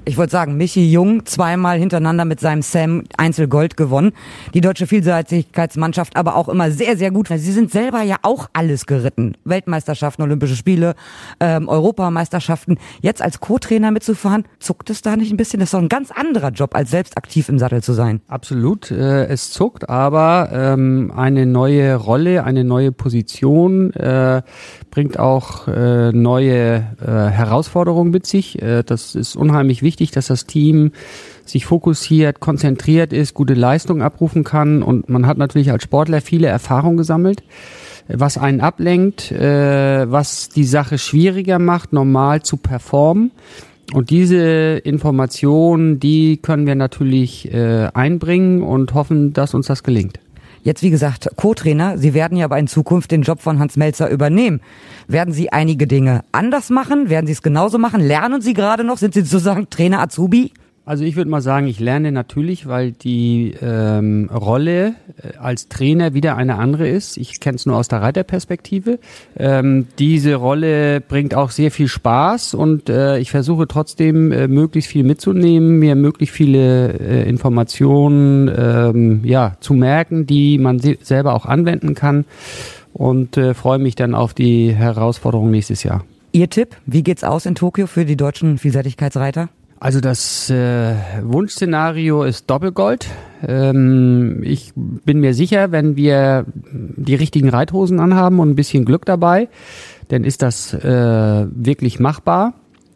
ich 0.05 0.17
wollte 0.17 0.31
sagen, 0.31 0.55
Michi 0.55 0.91
Jung 0.91 1.25
zweimal 1.25 1.79
hintereinander 1.79 2.25
mit 2.25 2.39
seinem 2.39 2.61
Sam 2.61 3.03
Einzelgold 3.17 3.75
gewonnen. 3.75 4.11
Die 4.53 4.61
deutsche 4.61 4.85
Vielseitigkeitsmannschaft 4.85 6.15
aber 6.15 6.35
auch 6.35 6.47
immer 6.47 6.71
sehr, 6.71 6.95
sehr 6.95 7.09
gut. 7.11 7.27
Sie 7.27 7.51
sind 7.51 7.71
selber 7.71 8.03
ja 8.03 8.17
auch 8.21 8.47
alles 8.53 8.85
geritten. 8.85 9.35
Weltmeisterschaften, 9.45 10.21
Olympische 10.21 10.55
Spiele, 10.55 10.93
ähm, 11.39 11.67
Europameisterschaften. 11.67 12.77
Jetzt 13.01 13.21
als 13.21 13.39
Co-Trainer 13.39 13.89
mitzufahren, 13.89 14.45
zuckt 14.59 14.91
es 14.91 15.01
da 15.01 15.15
nicht 15.15 15.31
ein 15.31 15.37
bisschen? 15.37 15.59
Das 15.59 15.67
ist 15.67 15.73
doch 15.73 15.81
ein 15.81 15.89
ganz 15.89 16.11
anderer 16.11 16.51
Job, 16.51 16.75
als 16.75 16.91
selbst 16.91 17.17
aktiv 17.17 17.49
im 17.49 17.57
Sattel 17.57 17.81
zu 17.81 17.93
sein. 17.93 18.21
Absolut, 18.27 18.91
äh, 18.91 19.25
es 19.25 19.49
zuckt, 19.51 19.89
aber 19.89 20.49
ähm, 20.53 21.11
eine 21.15 21.47
neue 21.47 21.95
Rolle, 21.95 22.43
eine 22.43 22.63
neue 22.63 22.91
Position 22.91 23.91
äh, 23.93 24.43
bringt 24.91 25.19
auch 25.19 25.67
äh, 25.67 26.11
neue 26.11 26.75
äh, 27.01 27.05
Herausforderungen 27.05 28.11
mit 28.11 28.25
sich. 28.25 28.61
Äh, 28.61 28.83
das 28.83 29.15
ist 29.15 29.35
unheimlich 29.35 29.81
wichtig 29.81 29.94
wichtig, 29.95 30.11
dass 30.11 30.27
das 30.27 30.45
Team 30.45 30.91
sich 31.45 31.65
fokussiert, 31.65 32.41
konzentriert 32.41 33.13
ist, 33.13 33.33
gute 33.33 33.53
Leistung 33.53 34.01
abrufen 34.01 34.43
kann 34.43 34.83
und 34.83 35.07
man 35.07 35.25
hat 35.25 35.37
natürlich 35.37 35.71
als 35.71 35.83
Sportler 35.83 36.19
viele 36.19 36.47
Erfahrungen 36.47 36.97
gesammelt, 36.97 37.43
was 38.09 38.37
einen 38.37 38.59
ablenkt, 38.59 39.31
äh, 39.31 40.11
was 40.11 40.49
die 40.49 40.65
Sache 40.65 40.97
schwieriger 40.97 41.59
macht, 41.59 41.93
normal 41.93 42.41
zu 42.41 42.57
performen. 42.57 43.31
Und 43.93 44.09
diese 44.09 44.81
Informationen, 44.83 45.99
die 45.99 46.37
können 46.37 46.67
wir 46.67 46.75
natürlich 46.75 47.53
äh, 47.53 47.87
einbringen 47.93 48.63
und 48.63 48.93
hoffen, 48.93 49.31
dass 49.31 49.53
uns 49.53 49.67
das 49.67 49.83
gelingt. 49.83 50.19
Jetzt, 50.65 50.81
wie 50.81 50.89
gesagt, 50.89 51.29
Co-Trainer. 51.35 51.99
Sie 51.99 52.15
werden 52.15 52.39
ja 52.39 52.45
aber 52.45 52.57
in 52.57 52.65
Zukunft 52.65 53.11
den 53.11 53.21
Job 53.21 53.39
von 53.39 53.59
Hans 53.59 53.77
Melzer 53.77 54.09
übernehmen. 54.09 54.61
Werden 55.07 55.31
Sie 55.31 55.53
einige 55.53 55.85
Dinge 55.85 56.23
anders 56.31 56.71
machen? 56.71 57.07
Werden 57.07 57.27
Sie 57.27 57.33
es 57.33 57.43
genauso 57.43 57.77
machen? 57.77 58.01
Lernen 58.01 58.41
Sie 58.41 58.55
gerade 58.55 58.83
noch? 58.83 58.97
Sind 58.97 59.13
Sie 59.13 59.21
sozusagen 59.21 59.69
Trainer 59.69 59.99
Azubi? 59.99 60.53
Also 60.87 61.03
ich 61.03 61.15
würde 61.15 61.31
mal 61.31 61.41
sagen, 61.41 61.65
ich 61.65 61.79
lerne 61.79 62.11
natürlich, 62.11 62.67
weil 62.67 62.91
die 62.91 63.55
ähm, 63.59 64.29
Rolle 64.31 64.93
äh, 65.17 65.35
als 65.39 65.67
Trainer 65.67 66.13
wieder 66.13 66.37
eine 66.37 66.59
andere 66.59 66.87
ist. 66.87 67.17
Ich 67.17 67.39
kenne 67.39 67.55
es 67.55 67.65
nur 67.65 67.75
aus 67.75 67.87
der 67.87 68.03
Reiterperspektive. 68.03 68.99
Ähm, 69.35 69.87
diese 69.97 70.35
Rolle 70.35 71.01
bringt 71.01 71.33
auch 71.33 71.49
sehr 71.49 71.71
viel 71.71 71.87
Spaß 71.87 72.53
und 72.53 72.87
äh, 72.89 73.17
ich 73.17 73.31
versuche 73.31 73.67
trotzdem 73.67 74.31
äh, 74.31 74.47
möglichst 74.47 74.91
viel 74.91 75.03
mitzunehmen, 75.03 75.79
mir 75.79 75.95
möglichst 75.95 76.35
viele 76.35 76.93
äh, 76.93 77.27
Informationen 77.27 78.47
ähm, 78.55 79.21
ja 79.23 79.57
zu 79.61 79.73
merken, 79.73 80.27
die 80.27 80.59
man 80.59 80.79
selber 80.79 81.33
auch 81.33 81.47
anwenden 81.47 81.95
kann 81.95 82.25
und 82.93 83.37
äh, 83.37 83.55
freue 83.55 83.79
mich 83.79 83.95
dann 83.95 84.13
auf 84.13 84.35
die 84.35 84.71
Herausforderung 84.71 85.49
nächstes 85.49 85.81
Jahr. 85.81 86.05
Ihr 86.31 86.49
Tipp, 86.51 86.75
wie 86.85 87.01
geht's 87.01 87.23
aus 87.23 87.47
in 87.47 87.55
Tokio 87.55 87.87
für 87.87 88.05
die 88.05 88.17
deutschen 88.17 88.59
Vielseitigkeitsreiter? 88.59 89.49
Also 89.79 89.99
das 89.99 90.49
äh, 90.49 90.95
Wunschszenario 91.21 92.23
ist 92.23 92.49
Doppelgold. 92.49 93.07
Ähm, 93.45 94.41
ich 94.43 94.71
bin 94.75 95.19
mir 95.19 95.33
sicher, 95.33 95.71
wenn 95.71 95.95
wir 95.95 96.45
die 96.55 97.15
richtigen 97.15 97.49
Reithosen 97.49 97.99
anhaben 97.99 98.39
und 98.39 98.49
ein 98.49 98.55
bisschen 98.55 98.85
Glück 98.85 99.05
dabei, 99.05 99.49
dann 100.07 100.23
ist 100.23 100.41
das 100.41 100.73
äh, 100.73 101.45
wirklich 101.51 101.99
machbar. 101.99 102.53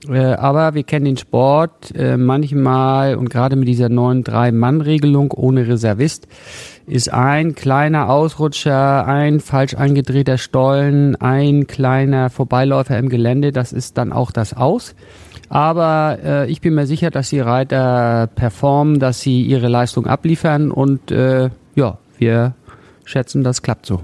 Äh, 0.08 0.20
aber 0.20 0.76
wir 0.76 0.84
kennen 0.84 1.06
den 1.06 1.18
Sport 1.18 1.94
äh, 1.94 2.16
manchmal 2.16 3.16
und 3.16 3.30
gerade 3.30 3.58
mit 3.58 3.68
dieser 3.68 3.90
neuen 3.90 4.24
Drei-Mann-Regelung 4.24 5.32
ohne 5.32 5.68
Reservist 5.68 6.28
ist 6.88 7.12
ein 7.12 7.54
kleiner 7.54 8.10
Ausrutscher, 8.10 9.06
ein 9.06 9.42
falsch 9.42 9.76
eingedrehter 9.76 10.38
Stollen, 10.38 11.18
ein 11.18 11.68
kleiner 11.68 12.30
Vorbeiläufer 12.30 12.98
im 12.98 13.10
Gelände, 13.10 13.52
das 13.52 13.74
ist 13.74 13.98
dann 13.98 14.14
auch 14.14 14.32
das 14.32 14.56
Aus. 14.56 14.96
Aber 15.50 16.20
äh, 16.24 16.52
ich 16.52 16.62
bin 16.62 16.76
mir 16.76 16.86
sicher, 16.86 17.10
dass 17.10 17.30
die 17.30 17.40
Reiter 17.40 18.30
performen, 18.34 19.00
dass 19.00 19.22
sie 19.22 19.42
ihre 19.42 19.68
Leistung 19.68 20.06
abliefern 20.06 20.72
und 20.72 21.12
äh, 21.12 21.50
ja, 21.76 21.98
wir 22.18 22.54
schätzen, 23.04 23.44
das 23.44 23.62
klappt 23.62 23.86
so. 23.86 24.02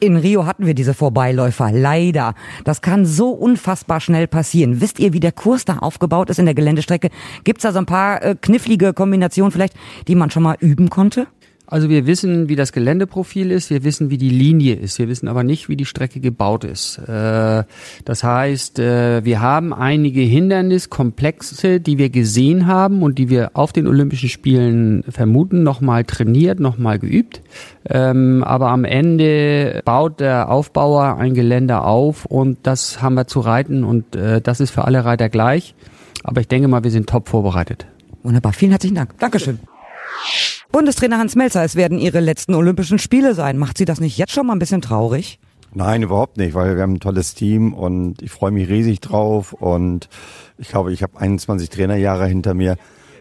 In 0.00 0.16
Rio 0.16 0.46
hatten 0.46 0.66
wir 0.66 0.74
diese 0.74 0.94
Vorbeiläufer, 0.94 1.70
leider. 1.70 2.34
Das 2.64 2.80
kann 2.80 3.04
so 3.04 3.30
unfassbar 3.30 4.00
schnell 4.00 4.26
passieren. 4.26 4.80
Wisst 4.80 4.98
ihr, 4.98 5.12
wie 5.12 5.20
der 5.20 5.30
Kurs 5.30 5.64
da 5.66 5.76
aufgebaut 5.78 6.30
ist 6.30 6.38
in 6.38 6.46
der 6.46 6.54
Geländestrecke? 6.54 7.10
Gibt's 7.44 7.62
da 7.62 7.72
so 7.72 7.78
ein 7.78 7.86
paar 7.86 8.22
äh, 8.22 8.34
knifflige 8.40 8.94
Kombinationen 8.94 9.52
vielleicht, 9.52 9.74
die 10.08 10.14
man 10.14 10.30
schon 10.30 10.42
mal 10.42 10.56
üben 10.58 10.90
konnte? 10.90 11.26
Also 11.70 11.88
wir 11.88 12.04
wissen, 12.04 12.48
wie 12.48 12.56
das 12.56 12.72
Geländeprofil 12.72 13.52
ist, 13.52 13.70
wir 13.70 13.84
wissen, 13.84 14.10
wie 14.10 14.18
die 14.18 14.28
Linie 14.28 14.74
ist, 14.74 14.98
wir 14.98 15.08
wissen 15.08 15.28
aber 15.28 15.44
nicht, 15.44 15.68
wie 15.68 15.76
die 15.76 15.84
Strecke 15.84 16.18
gebaut 16.18 16.64
ist. 16.64 16.98
Äh, 16.98 17.62
das 18.04 18.24
heißt, 18.24 18.80
äh, 18.80 19.24
wir 19.24 19.40
haben 19.40 19.72
einige 19.72 20.20
Hinderniskomplexe, 20.20 21.78
die 21.78 21.96
wir 21.96 22.10
gesehen 22.10 22.66
haben 22.66 23.04
und 23.04 23.18
die 23.18 23.30
wir 23.30 23.52
auf 23.54 23.72
den 23.72 23.86
Olympischen 23.86 24.28
Spielen 24.28 25.04
vermuten, 25.08 25.62
nochmal 25.62 26.02
trainiert, 26.02 26.58
nochmal 26.58 26.98
geübt. 26.98 27.40
Ähm, 27.88 28.42
aber 28.42 28.70
am 28.70 28.84
Ende 28.84 29.80
baut 29.84 30.18
der 30.18 30.50
Aufbauer 30.50 31.18
ein 31.18 31.34
Gelände 31.34 31.82
auf 31.82 32.24
und 32.26 32.58
das 32.64 33.00
haben 33.00 33.14
wir 33.14 33.28
zu 33.28 33.38
reiten 33.38 33.84
und 33.84 34.16
äh, 34.16 34.40
das 34.40 34.58
ist 34.58 34.70
für 34.70 34.86
alle 34.86 35.04
Reiter 35.04 35.28
gleich. 35.28 35.76
Aber 36.24 36.40
ich 36.40 36.48
denke 36.48 36.66
mal, 36.66 36.82
wir 36.82 36.90
sind 36.90 37.08
top 37.08 37.28
vorbereitet. 37.28 37.86
Wunderbar, 38.24 38.52
vielen 38.52 38.72
herzlichen 38.72 38.96
Dank. 38.96 39.16
Dankeschön. 39.20 39.60
Bundestrainer 40.72 41.18
Hans 41.18 41.34
Melzer, 41.34 41.64
es 41.64 41.74
werden 41.74 41.98
Ihre 41.98 42.20
letzten 42.20 42.54
Olympischen 42.54 43.00
Spiele 43.00 43.34
sein. 43.34 43.58
Macht 43.58 43.76
Sie 43.76 43.84
das 43.84 43.98
nicht 43.98 44.16
jetzt 44.16 44.32
schon 44.32 44.46
mal 44.46 44.54
ein 44.54 44.60
bisschen 44.60 44.80
traurig? 44.80 45.40
Nein, 45.74 46.02
überhaupt 46.02 46.36
nicht, 46.36 46.54
weil 46.54 46.76
wir 46.76 46.82
haben 46.82 46.94
ein 46.94 47.00
tolles 47.00 47.34
Team 47.34 47.74
und 47.74 48.22
ich 48.22 48.30
freue 48.30 48.52
mich 48.52 48.68
riesig 48.68 49.00
drauf 49.00 49.52
und 49.52 50.08
ich 50.58 50.68
glaube, 50.68 50.92
ich 50.92 51.02
habe 51.02 51.18
21 51.18 51.70
Trainerjahre 51.70 52.26
hinter 52.26 52.54
mir. 52.54 52.76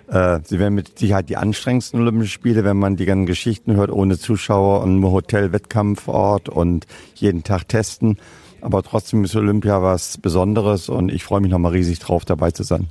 Äh, 0.08 0.40
sie 0.44 0.60
werden 0.60 0.76
mit 0.76 0.98
Sicherheit 1.00 1.30
die 1.30 1.38
anstrengendsten 1.38 2.00
Olympischen 2.00 2.32
Spiele, 2.32 2.64
wenn 2.64 2.78
man 2.78 2.96
die 2.96 3.06
ganzen 3.06 3.26
Geschichten 3.26 3.76
hört, 3.76 3.92
ohne 3.92 4.20
Zuschauer 4.20 4.82
und 4.82 5.00
nur 5.00 5.12
Hotel, 5.12 5.52
Wettkampfort 5.52 6.50
und 6.50 6.86
jeden 7.16 7.44
Tag 7.44 7.68
testen. 7.68 8.18
Aber 8.62 8.84
trotzdem 8.84 9.24
ist 9.24 9.36
Olympia 9.36 9.82
was 9.82 10.18
Besonderes 10.18 10.90
und 10.90 11.12
ich 11.12 11.24
freue 11.24 11.42
mich 11.42 11.52
nochmal 11.52 11.72
riesig 11.72 12.00
drauf, 12.00 12.26
dabei 12.26 12.52
zu 12.52 12.64
sein. 12.64 12.90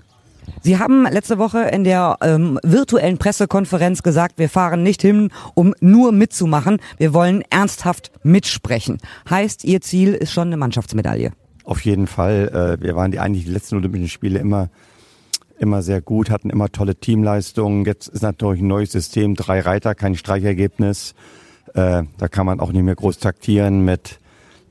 Sie 0.63 0.79
haben 0.79 1.05
letzte 1.05 1.39
Woche 1.39 1.63
in 1.63 1.85
der 1.85 2.17
ähm, 2.21 2.59
virtuellen 2.63 3.19
Pressekonferenz 3.19 4.03
gesagt, 4.03 4.39
wir 4.39 4.49
fahren 4.49 4.83
nicht 4.83 5.03
hin, 5.03 5.31
um 5.55 5.75
nur 5.81 6.13
mitzumachen. 6.13 6.79
Wir 6.99 7.15
wollen 7.15 7.43
ernsthaft 7.51 8.11
mitsprechen. 8.23 8.99
Heißt, 9.29 9.65
Ihr 9.65 9.81
Ziel 9.81 10.15
ist 10.15 10.33
schon 10.33 10.49
eine 10.49 10.57
Mannschaftsmedaille? 10.57 11.33
Auf 11.65 11.85
jeden 11.85 12.07
Fall. 12.07 12.79
Äh, 12.81 12.83
wir 12.83 12.97
waren 12.97 13.11
die 13.11 13.21
eigentlich 13.21 13.45
die 13.45 13.51
letzten 13.51 13.77
Olympischen 13.77 14.09
Spiele 14.09 14.39
immer 14.39 14.71
immer 15.59 15.83
sehr 15.83 16.01
gut, 16.01 16.31
hatten 16.31 16.51
immer 16.51 16.71
tolle 16.71 16.95
Teamleistungen. 16.95 17.85
Jetzt 17.85 18.09
ist 18.09 18.23
natürlich 18.23 18.63
ein 18.63 18.69
neues 18.69 18.93
System, 18.93 19.35
drei 19.35 19.61
Reiter, 19.61 19.95
kein 19.95 20.15
Streichergebnis. 20.15 21.15
Äh, 21.75 22.05
da 22.17 22.29
kann 22.29 22.47
man 22.47 22.61
auch 22.61 22.73
nicht 22.73 22.85
mehr 22.85 22.95
groß 22.95 23.19
taktieren 23.19 23.85
mit 23.85 24.21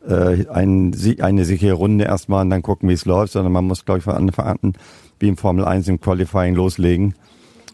äh, 0.07 0.47
ein, 0.47 0.95
eine 1.19 1.45
sichere 1.45 1.73
Runde 1.73 2.05
erstmal 2.05 2.43
und 2.43 2.49
dann 2.49 2.61
gucken, 2.61 2.89
wie 2.89 2.93
es 2.93 3.05
läuft, 3.05 3.33
sondern 3.33 3.51
man 3.51 3.65
muss, 3.65 3.85
glaube 3.85 3.99
ich, 3.99 4.03
von 4.03 4.15
Anfang 4.15 4.45
an 4.45 4.73
wie 5.19 5.27
im 5.27 5.37
Formel 5.37 5.65
1 5.65 5.87
im 5.87 5.99
Qualifying 5.99 6.55
loslegen 6.55 7.15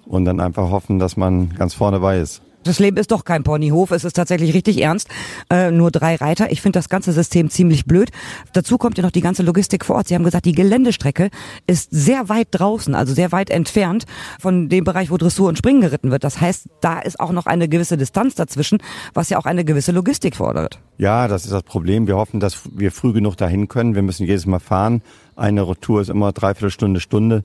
und 0.06 0.26
dann 0.26 0.40
einfach 0.40 0.70
hoffen, 0.70 1.00
dass 1.00 1.18
man 1.18 1.54
ganz 1.56 1.74
vorne 1.74 2.00
bei 2.00 2.20
ist. 2.20 2.42
Das 2.64 2.80
Leben 2.80 2.96
ist 2.96 3.12
doch 3.12 3.26
kein 3.26 3.44
Ponyhof, 3.44 3.92
es 3.92 4.06
ist 4.06 4.14
tatsächlich 4.14 4.54
richtig 4.54 4.82
ernst. 4.82 5.10
Äh, 5.50 5.72
nur 5.72 5.92
drei 5.92 6.16
Reiter. 6.16 6.50
Ich 6.52 6.62
finde 6.62 6.80
das 6.80 6.88
ganze 6.88 7.12
System 7.12 7.50
ziemlich 7.50 7.86
blöd. 7.86 8.10
Dazu 8.54 8.78
kommt 8.78 8.98
ja 8.98 9.04
noch 9.04 9.12
die 9.12 9.22
ganze 9.22 9.44
Logistik 9.44 9.84
vor 9.84 9.98
Ort. 9.98 10.08
Sie 10.08 10.16
haben 10.16 10.24
gesagt, 10.24 10.46
die 10.46 10.54
Geländestrecke 10.54 11.30
ist 11.68 11.90
sehr 11.92 12.30
weit 12.30 12.48
draußen, 12.52 12.96
also 12.96 13.14
sehr 13.14 13.34
weit 13.34 13.50
entfernt 13.50 14.06
von 14.40 14.70
dem 14.70 14.86
Bereich, 14.86 15.12
wo 15.12 15.18
Dressur 15.18 15.50
und 15.50 15.58
Springen 15.58 15.82
geritten 15.82 16.10
wird. 16.10 16.24
Das 16.24 16.40
heißt, 16.40 16.70
da 16.80 17.00
ist 17.00 17.20
auch 17.20 17.34
noch 17.34 17.48
eine 17.48 17.68
gewisse 17.68 17.98
Distanz 17.98 18.36
dazwischen, 18.36 18.78
was 19.14 19.30
ja 19.30 19.38
auch 19.38 19.46
eine 19.46 19.66
gewisse 19.66 19.92
Logistik 19.92 20.38
fordert. 20.38 20.80
Ja, 20.98 21.28
das 21.28 21.44
ist 21.44 21.52
das 21.52 21.64
Problem. 21.64 22.08
Wir 22.08 22.16
hoffen, 22.16 22.40
dass 22.40 22.62
wir 22.74 22.94
früh 22.94 23.12
genug 23.12 23.36
dahin 23.36 23.68
können. 23.68 23.94
Wir 23.94 24.04
müssen 24.04 24.26
jedes 24.26 24.46
Mal 24.46 24.60
fahren. 24.60 25.02
Eine 25.36 25.68
Retour 25.68 26.02
ist 26.02 26.10
immer 26.10 26.32
dreiviertel 26.32 26.70
Stunde, 26.70 27.00
Stunde 27.00 27.44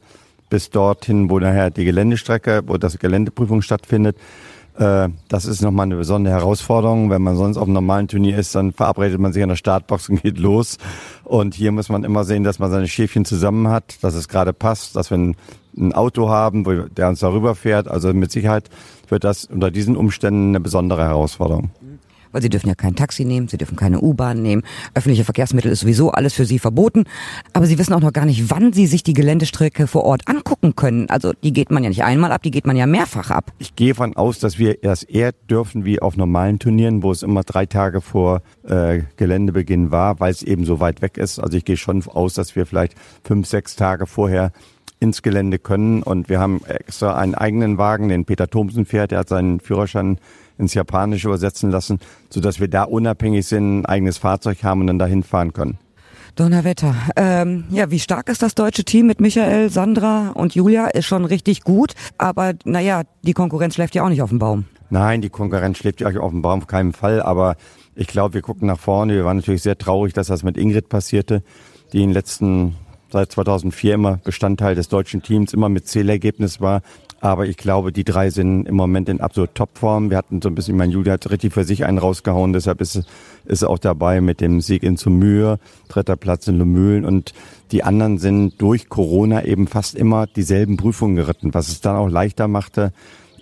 bis 0.50 0.70
dorthin, 0.70 1.30
wo 1.30 1.38
nachher 1.38 1.70
die 1.70 1.84
Geländestrecke, 1.84 2.62
wo 2.66 2.76
das 2.76 2.98
Geländeprüfung 2.98 3.62
stattfindet. 3.62 4.16
Äh, 4.78 5.08
das 5.28 5.44
ist 5.44 5.60
nochmal 5.62 5.84
eine 5.84 5.96
besondere 5.96 6.34
Herausforderung. 6.34 7.10
Wenn 7.10 7.22
man 7.22 7.36
sonst 7.36 7.56
auf 7.56 7.64
einem 7.64 7.74
normalen 7.74 8.08
Turnier 8.08 8.38
ist, 8.38 8.54
dann 8.54 8.72
verabredet 8.72 9.20
man 9.20 9.32
sich 9.32 9.42
an 9.42 9.48
der 9.48 9.56
Startbox 9.56 10.08
und 10.08 10.22
geht 10.22 10.38
los. 10.38 10.78
Und 11.24 11.54
hier 11.54 11.72
muss 11.72 11.88
man 11.88 12.04
immer 12.04 12.24
sehen, 12.24 12.44
dass 12.44 12.58
man 12.58 12.70
seine 12.70 12.88
Schäfchen 12.88 13.24
zusammen 13.24 13.68
hat, 13.68 14.02
dass 14.02 14.14
es 14.14 14.28
gerade 14.28 14.52
passt, 14.52 14.96
dass 14.96 15.10
wir 15.10 15.18
ein, 15.18 15.36
ein 15.76 15.92
Auto 15.92 16.28
haben, 16.28 16.64
wo, 16.64 16.72
der 16.88 17.08
uns 17.08 17.20
darüber 17.20 17.54
fährt. 17.54 17.88
Also 17.88 18.12
mit 18.14 18.30
Sicherheit 18.30 18.70
wird 19.08 19.24
das 19.24 19.44
unter 19.44 19.70
diesen 19.70 19.96
Umständen 19.96 20.50
eine 20.50 20.60
besondere 20.60 21.02
Herausforderung 21.02 21.70
weil 22.32 22.42
sie 22.42 22.48
dürfen 22.48 22.68
ja 22.68 22.74
kein 22.74 22.96
Taxi 22.96 23.24
nehmen, 23.24 23.48
sie 23.48 23.58
dürfen 23.58 23.76
keine 23.76 24.00
U-Bahn 24.00 24.42
nehmen, 24.42 24.62
öffentliche 24.94 25.24
Verkehrsmittel 25.24 25.70
ist 25.70 25.80
sowieso 25.80 26.10
alles 26.10 26.34
für 26.34 26.44
sie 26.44 26.58
verboten, 26.58 27.04
aber 27.52 27.66
sie 27.66 27.78
wissen 27.78 27.92
auch 27.92 28.00
noch 28.00 28.12
gar 28.12 28.26
nicht, 28.26 28.50
wann 28.50 28.72
sie 28.72 28.86
sich 28.86 29.02
die 29.02 29.12
Geländestrecke 29.12 29.86
vor 29.86 30.04
Ort 30.04 30.28
angucken 30.28 30.76
können. 30.76 31.08
Also 31.10 31.32
die 31.42 31.52
geht 31.52 31.70
man 31.70 31.82
ja 31.82 31.88
nicht 31.88 32.04
einmal 32.04 32.32
ab, 32.32 32.42
die 32.42 32.50
geht 32.50 32.66
man 32.66 32.76
ja 32.76 32.86
mehrfach 32.86 33.30
ab. 33.30 33.52
Ich 33.58 33.76
gehe 33.76 33.94
von 33.94 34.16
aus, 34.16 34.38
dass 34.38 34.58
wir 34.58 34.74
das 34.74 35.02
eher 35.02 35.32
dürfen 35.50 35.84
wie 35.84 36.00
auf 36.00 36.16
normalen 36.16 36.58
Turnieren, 36.58 37.02
wo 37.02 37.12
es 37.12 37.22
immer 37.22 37.42
drei 37.42 37.66
Tage 37.66 38.00
vor 38.00 38.42
äh, 38.66 39.02
Geländebeginn 39.16 39.90
war, 39.90 40.20
weil 40.20 40.30
es 40.30 40.42
eben 40.42 40.64
so 40.64 40.80
weit 40.80 41.02
weg 41.02 41.18
ist. 41.18 41.38
Also 41.38 41.56
ich 41.56 41.64
gehe 41.64 41.76
schon 41.76 42.02
aus, 42.06 42.34
dass 42.34 42.56
wir 42.56 42.66
vielleicht 42.66 42.94
fünf, 43.24 43.46
sechs 43.46 43.76
Tage 43.76 44.06
vorher 44.06 44.52
ins 45.00 45.22
Gelände 45.22 45.58
können. 45.58 46.02
Und 46.02 46.28
wir 46.28 46.40
haben 46.40 46.60
extra 46.66 47.16
einen 47.16 47.34
eigenen 47.34 47.78
Wagen, 47.78 48.08
den 48.08 48.24
Peter 48.24 48.48
Thomsen 48.48 48.84
fährt. 48.84 49.10
Der 49.10 49.20
hat 49.20 49.28
seinen 49.28 49.60
Führerschein 49.60 50.18
ins 50.58 50.74
Japanische 50.74 51.28
übersetzen 51.28 51.70
lassen, 51.70 52.00
sodass 52.30 52.60
wir 52.60 52.68
da 52.68 52.82
unabhängig 52.82 53.46
sind, 53.46 53.80
ein 53.80 53.86
eigenes 53.86 54.18
Fahrzeug 54.18 54.62
haben 54.64 54.82
und 54.82 54.88
dann 54.88 54.98
dahin 54.98 55.22
fahren 55.22 55.52
können. 55.52 55.78
Donnerwetter. 56.34 56.94
Ähm, 57.16 57.64
ja, 57.70 57.90
wie 57.90 57.98
stark 57.98 58.28
ist 58.28 58.42
das 58.42 58.54
deutsche 58.54 58.84
Team 58.84 59.06
mit 59.06 59.20
Michael, 59.20 59.70
Sandra 59.70 60.30
und 60.30 60.54
Julia? 60.54 60.86
Ist 60.86 61.06
schon 61.06 61.24
richtig 61.24 61.62
gut, 61.62 61.94
aber 62.16 62.52
naja, 62.64 63.02
die 63.22 63.32
Konkurrenz 63.32 63.74
schläft 63.74 63.94
ja 63.94 64.04
auch 64.04 64.08
nicht 64.08 64.22
auf 64.22 64.28
dem 64.28 64.38
Baum. 64.38 64.66
Nein, 64.90 65.20
die 65.20 65.30
Konkurrenz 65.30 65.78
schläft 65.78 66.00
ja 66.00 66.08
auch 66.08 66.16
auf 66.22 66.30
dem 66.30 66.42
Baum, 66.42 66.60
auf 66.60 66.66
keinen 66.66 66.92
Fall, 66.92 67.20
aber 67.20 67.56
ich 67.94 68.06
glaube, 68.06 68.34
wir 68.34 68.42
gucken 68.42 68.68
nach 68.68 68.78
vorne. 68.78 69.14
Wir 69.14 69.24
waren 69.24 69.38
natürlich 69.38 69.62
sehr 69.62 69.76
traurig, 69.76 70.14
dass 70.14 70.28
das 70.28 70.44
mit 70.44 70.56
Ingrid 70.56 70.88
passierte, 70.88 71.42
die 71.92 72.02
in 72.02 72.10
den 72.10 72.14
letzten 72.14 72.76
seit 73.10 73.32
2004 73.32 73.94
immer 73.94 74.18
Bestandteil 74.18 74.74
des 74.74 74.88
deutschen 74.88 75.22
Teams, 75.22 75.52
immer 75.52 75.68
mit 75.68 75.88
Zählergebnis 75.88 76.60
war. 76.60 76.82
Aber 77.20 77.46
ich 77.46 77.56
glaube, 77.56 77.90
die 77.90 78.04
drei 78.04 78.30
sind 78.30 78.66
im 78.66 78.76
Moment 78.76 79.08
in 79.08 79.20
absolut 79.20 79.54
Topform. 79.54 80.10
Wir 80.10 80.16
hatten 80.16 80.40
so 80.40 80.48
ein 80.48 80.54
bisschen, 80.54 80.76
mein 80.76 80.90
Julia 80.90 81.14
hat 81.14 81.30
richtig 81.30 81.52
für 81.52 81.64
sich 81.64 81.84
einen 81.84 81.98
rausgehauen, 81.98 82.52
deshalb 82.52 82.80
ist, 82.80 83.02
ist 83.44 83.64
auch 83.64 83.78
dabei 83.78 84.20
mit 84.20 84.40
dem 84.40 84.60
Sieg 84.60 84.84
in 84.84 84.96
Zumür, 84.96 85.58
dritter 85.88 86.16
Platz 86.16 86.46
in 86.46 86.58
Lumülen 86.58 87.04
und 87.04 87.34
die 87.72 87.82
anderen 87.82 88.18
sind 88.18 88.60
durch 88.62 88.88
Corona 88.88 89.44
eben 89.44 89.66
fast 89.66 89.96
immer 89.96 90.26
dieselben 90.26 90.76
Prüfungen 90.76 91.16
geritten, 91.16 91.54
was 91.54 91.68
es 91.68 91.80
dann 91.80 91.96
auch 91.96 92.08
leichter 92.08 92.46
machte, 92.46 92.92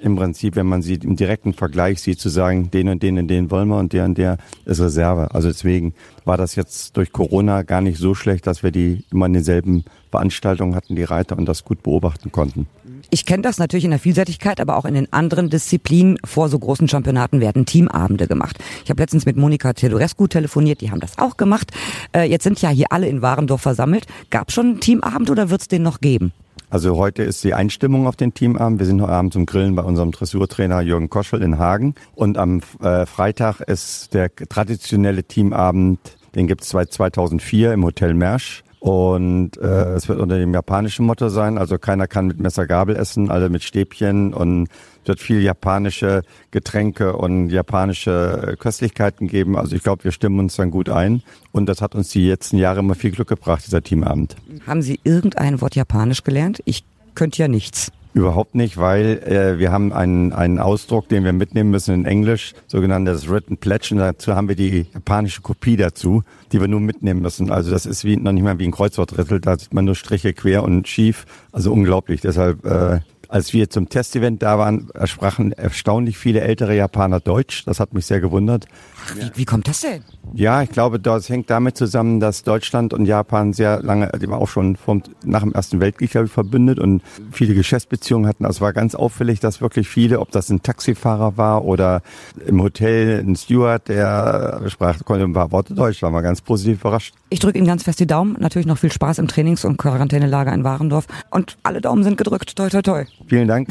im 0.01 0.17
Prinzip, 0.17 0.57
wenn 0.57 0.67
man 0.67 0.83
sie 0.83 0.95
im 0.95 1.17
direkten 1.17 1.53
Vergleich 1.53 2.01
sieht, 2.01 2.21
zu 2.21 2.29
sagen, 2.29 2.71
den 2.71 2.89
und 2.89 3.03
den 3.03 3.19
und 3.19 3.29
den 3.29 3.51
wollen 3.51 3.69
wir 3.69 3.79
und 3.79 3.93
der 3.93 4.05
und 4.05 4.19
der 4.19 4.39
ist 4.65 4.81
Reserve. 4.81 5.35
Also 5.35 5.49
deswegen 5.49 5.95
war 6.25 6.37
das 6.37 6.55
jetzt 6.55 6.97
durch 6.97 7.13
Corona 7.13 7.63
gar 7.63 7.81
nicht 7.81 7.99
so 7.99 8.15
schlecht, 8.15 8.47
dass 8.47 8.63
wir 8.63 8.71
die 8.71 9.05
immer 9.11 9.27
in 9.27 9.35
denselben 9.35 9.85
Veranstaltungen 10.17 10.75
hatten, 10.75 10.97
die 10.97 11.05
Reiter 11.05 11.37
und 11.37 11.47
das 11.47 11.65
gut 11.65 11.83
beobachten 11.83 12.33
konnten. 12.33 12.67
Ich 13.11 13.27
kenne 13.27 13.43
das 13.43 13.59
natürlich 13.59 13.85
in 13.85 13.91
der 13.91 14.01
Vielseitigkeit, 14.01 14.61
aber 14.61 14.79
auch 14.79 14.87
in 14.87 14.95
den 14.95 15.13
anderen 15.13 15.51
Disziplinen 15.51 16.19
vor 16.25 16.49
so 16.49 16.59
großen 16.59 16.89
Championaten 16.89 17.41
werden 17.41 17.67
Teamabende 17.67 18.27
gemacht. 18.27 18.59
Ich 18.83 18.89
habe 18.89 19.03
letztens 19.03 19.27
mit 19.27 19.37
Monika 19.37 19.75
Teodorescu 19.75 20.27
telefoniert, 20.27 20.81
die 20.81 20.91
haben 20.91 21.01
das 21.01 21.19
auch 21.19 21.37
gemacht. 21.37 21.71
Äh, 22.15 22.31
jetzt 22.31 22.45
sind 22.45 22.63
ja 22.63 22.71
hier 22.71 22.87
alle 22.91 23.09
in 23.09 23.21
Warendorf 23.21 23.61
versammelt. 23.61 24.07
Gab 24.31 24.51
schon 24.51 24.67
einen 24.67 24.81
Teamabend 24.81 25.29
oder 25.29 25.51
wird 25.51 25.61
es 25.61 25.69
den 25.69 25.83
noch 25.83 26.01
geben? 26.01 26.33
Also 26.71 26.97
heute 26.97 27.23
ist 27.23 27.45
die 27.45 27.53
Einstimmung 27.53 28.07
auf 28.07 28.17
den 28.17 28.33
Teamabend. 28.33 28.79
Wir 28.79 28.87
sind 28.87 29.03
heute 29.03 29.13
Abend 29.13 29.35
zum 29.35 29.45
Grillen 29.45 29.75
bei 29.75 29.83
unserem 29.83 30.13
Dressurtrainer 30.13 30.81
Jürgen 30.81 31.11
Koschel 31.11 31.43
in 31.43 31.59
Hagen. 31.59 31.95
Und 32.15 32.39
am 32.39 32.63
äh, 32.81 33.05
Freitag 33.05 33.61
ist 33.61 34.15
der 34.15 34.35
traditionelle 34.35 35.25
Teamabend, 35.25 36.01
den 36.35 36.47
gibt 36.47 36.63
es 36.63 36.71
seit 36.71 36.93
2004 36.93 37.75
im 37.75 37.85
Hotel 37.85 38.15
Mersch. 38.15 38.65
Und 38.87 39.57
äh, 39.57 39.95
es 39.95 40.09
wird 40.09 40.21
unter 40.21 40.39
dem 40.39 40.55
japanischen 40.55 41.07
Motto 41.07 41.29
sein, 41.29 41.59
also 41.59 41.77
keiner 41.77 42.07
kann 42.07 42.29
mit 42.29 42.39
Messer 42.39 42.69
Gabel 42.69 42.95
essen, 42.95 43.33
alle 43.33 43.49
mit 43.49 43.65
Stäbchen 43.65 44.33
und 44.33 44.69
es 45.03 45.09
wird 45.09 45.19
viel 45.19 45.41
japanische 45.41 46.23
Getränke 46.53 47.17
und 47.17 47.51
japanische 47.51 48.55
Köstlichkeiten 48.61 49.27
geben. 49.27 49.57
Also 49.57 49.75
ich 49.75 49.83
glaube, 49.83 50.05
wir 50.05 50.13
stimmen 50.13 50.39
uns 50.39 50.55
dann 50.55 50.71
gut 50.71 50.89
ein 50.89 51.25
und 51.51 51.69
das 51.69 51.83
hat 51.83 51.97
uns 51.97 52.11
die 52.11 52.29
letzten 52.29 52.59
Jahre 52.59 52.79
immer 52.79 52.95
viel 52.95 53.11
Glück 53.11 53.27
gebracht, 53.27 53.67
dieser 53.67 53.83
Teamabend. 53.83 54.37
Haben 54.69 54.83
Sie 54.83 55.01
irgendein 55.03 55.61
Wort 55.61 55.75
Japanisch 55.75 56.23
gelernt? 56.23 56.63
Ich 56.65 56.85
könnte 57.17 57.43
ja 57.43 57.49
nichts. 57.49 57.91
Überhaupt 58.17 58.55
nicht, 58.55 58.79
weil 58.79 59.19
äh, 59.27 59.59
wir 59.59 59.71
haben 59.71 59.93
einen, 59.93 60.33
einen 60.33 60.59
Ausdruck, 60.59 61.07
den 61.11 61.23
wir 61.23 61.35
mitnehmen 61.35 61.71
müssen 61.71 61.95
in 61.95 62.07
Englisch, 62.07 62.55
sogenanntes 62.67 63.29
Written 63.29 63.59
Pledge. 63.59 63.89
Und 63.91 63.99
dazu 63.99 64.35
haben 64.35 64.49
wir 64.49 64.57
die 64.57 64.87
japanische 64.95 65.43
Kopie 65.43 65.77
dazu, 65.77 66.23
die 66.51 66.59
wir 66.59 66.67
nur 66.67 66.81
mitnehmen 66.81 67.21
müssen. 67.21 67.51
Also 67.51 67.71
das 67.71 67.85
ist 67.85 68.07
wie 68.07 68.17
noch 68.17 68.33
nicht 68.33 68.43
mal 68.43 68.59
wie 68.59 68.65
ein 68.65 68.73
Kreuzwortrittel, 68.73 69.43
da 69.43 69.59
sieht 69.59 69.75
man 69.75 69.85
nur 69.85 69.95
Striche 69.95 70.33
quer 70.33 70.63
und 70.63 70.89
schief. 70.89 71.27
Also 71.53 71.71
unglaublich. 71.71 72.23
Deshalb 72.23 72.65
äh, 72.65 73.01
als 73.29 73.53
wir 73.53 73.71
zum 73.71 73.89
Testevent 73.89 74.43
da 74.43 74.59
waren, 74.59 74.89
sprachen 75.05 75.53
erstaunlich 75.53 76.19
viele 76.19 76.41
ältere 76.41 76.77
Japaner 76.77 77.21
Deutsch. 77.21 77.65
Das 77.65 77.81
hat 77.81 77.95
mich 77.95 78.07
sehr 78.07 78.21
gewundert. 78.21 78.67
Wie, 79.15 79.31
wie 79.35 79.45
kommt 79.45 79.69
das 79.69 79.81
denn? 79.81 80.03
Ja, 80.35 80.63
ich 80.63 80.71
glaube, 80.71 80.99
das 80.99 81.29
hängt 81.29 81.51
damit 81.51 81.77
zusammen, 81.77 82.19
dass 82.21 82.43
Deutschland 82.43 82.93
und 82.93 83.07
Japan 83.07 83.53
sehr 83.53 83.83
lange, 83.83 84.11
die 84.21 84.29
war 84.29 84.39
auch 84.39 84.49
schon 84.49 84.77
vom, 84.77 85.03
nach 85.25 85.43
dem 85.43 85.53
Ersten 85.53 85.81
Weltkrieg, 85.81 86.11
glaube 86.11 86.27
ich, 86.27 86.33
verbündet 86.33 86.79
und 86.79 87.03
viele 87.31 87.55
Geschäftsbeziehungen 87.55 88.29
hatten. 88.29 88.45
Also 88.45 88.59
es 88.59 88.61
war 88.61 88.73
ganz 88.73 88.95
auffällig, 88.95 89.41
dass 89.41 89.61
wirklich 89.61 89.89
viele, 89.89 90.21
ob 90.21 90.31
das 90.33 90.51
ein 90.51 90.63
Taxifahrer 90.63 91.37
war 91.37 91.65
oder 91.65 92.03
im 92.45 92.61
Hotel 92.61 93.21
ein 93.21 93.37
Steward, 93.37 93.89
der 93.89 94.63
sprach, 94.67 95.05
konnte 95.05 95.25
ein 95.25 95.33
paar 95.33 95.53
Worte 95.53 95.75
Deutsch, 95.75 96.03
war 96.03 96.11
mal 96.11 96.23
ganz 96.23 96.41
positiv 96.41 96.81
überrascht. 96.81 97.15
Ich 97.31 97.41
drücke 97.41 97.59
Ihnen 97.59 97.67
ganz 97.67 97.85
fest 97.85 98.01
die 98.01 98.07
Daumen. 98.07 98.37
Natürlich 98.41 98.67
noch 98.67 98.79
viel 98.79 98.93
Spaß 98.93 99.19
im 99.19 99.29
Trainings- 99.29 99.65
und 99.65 99.77
Quarantänelager 99.77 100.53
in 100.53 100.65
Warendorf. 100.65 101.07
Und 101.31 101.57
alle 101.63 101.81
Daumen 101.81 102.03
sind 102.03 102.17
gedrückt. 102.17 102.57
Toi, 102.57 102.69
toi, 102.69 102.83
toi. 102.83 103.05
Vielen 103.27 103.49
Dank. 103.49 103.69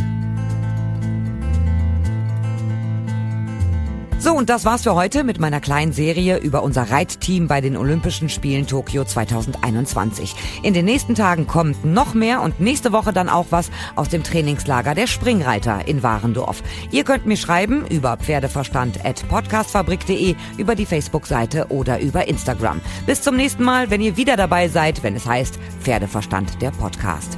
So, 4.26 4.34
und 4.34 4.50
das 4.50 4.66
war's 4.66 4.82
für 4.82 4.96
heute 4.96 5.24
mit 5.24 5.40
meiner 5.40 5.62
kleinen 5.62 5.94
Serie 5.94 6.38
über 6.38 6.64
unser 6.64 6.90
Reitteam 6.90 7.48
bei 7.48 7.62
den 7.62 7.78
Olympischen 7.78 8.28
Spielen 8.28 8.66
Tokio 8.66 9.04
2021. 9.04 10.34
In 10.64 10.74
den 10.74 10.86
nächsten 10.86 11.14
Tagen 11.14 11.46
kommt 11.46 11.86
noch 11.86 12.16
mehr 12.16 12.42
und 12.42 12.60
nächste 12.60 12.92
Woche 12.92 13.14
dann 13.14 13.30
auch 13.30 13.46
was 13.52 13.70
aus 13.96 14.10
dem 14.10 14.24
Trainingslager 14.24 14.96
der 14.96 15.06
Springreiter 15.06 15.88
in 15.88 16.02
Warendorf. 16.02 16.64
Ihr 16.90 17.04
könnt 17.04 17.28
mir 17.28 17.38
schreiben 17.38 17.86
über 17.88 18.18
pferdeverstand.podcastfabrik.de, 18.18 20.34
über 20.58 20.74
die 20.74 20.88
Facebook-Seite 20.88 21.68
oder 21.70 22.00
über 22.00 22.28
Instagram. 22.28 22.82
Bis 23.06 23.22
zum 23.22 23.36
nächsten 23.36 23.64
Mal, 23.64 23.92
wenn 23.92 24.02
ihr 24.02 24.18
wieder 24.18 24.38
dabei 24.38 24.70
seid, 24.70 25.04
wenn 25.04 25.16
es 25.16 25.28
heißt 25.28 25.60
Pferdeverstand 25.82 26.64
der 26.64 26.72
Podcast. 26.72 27.38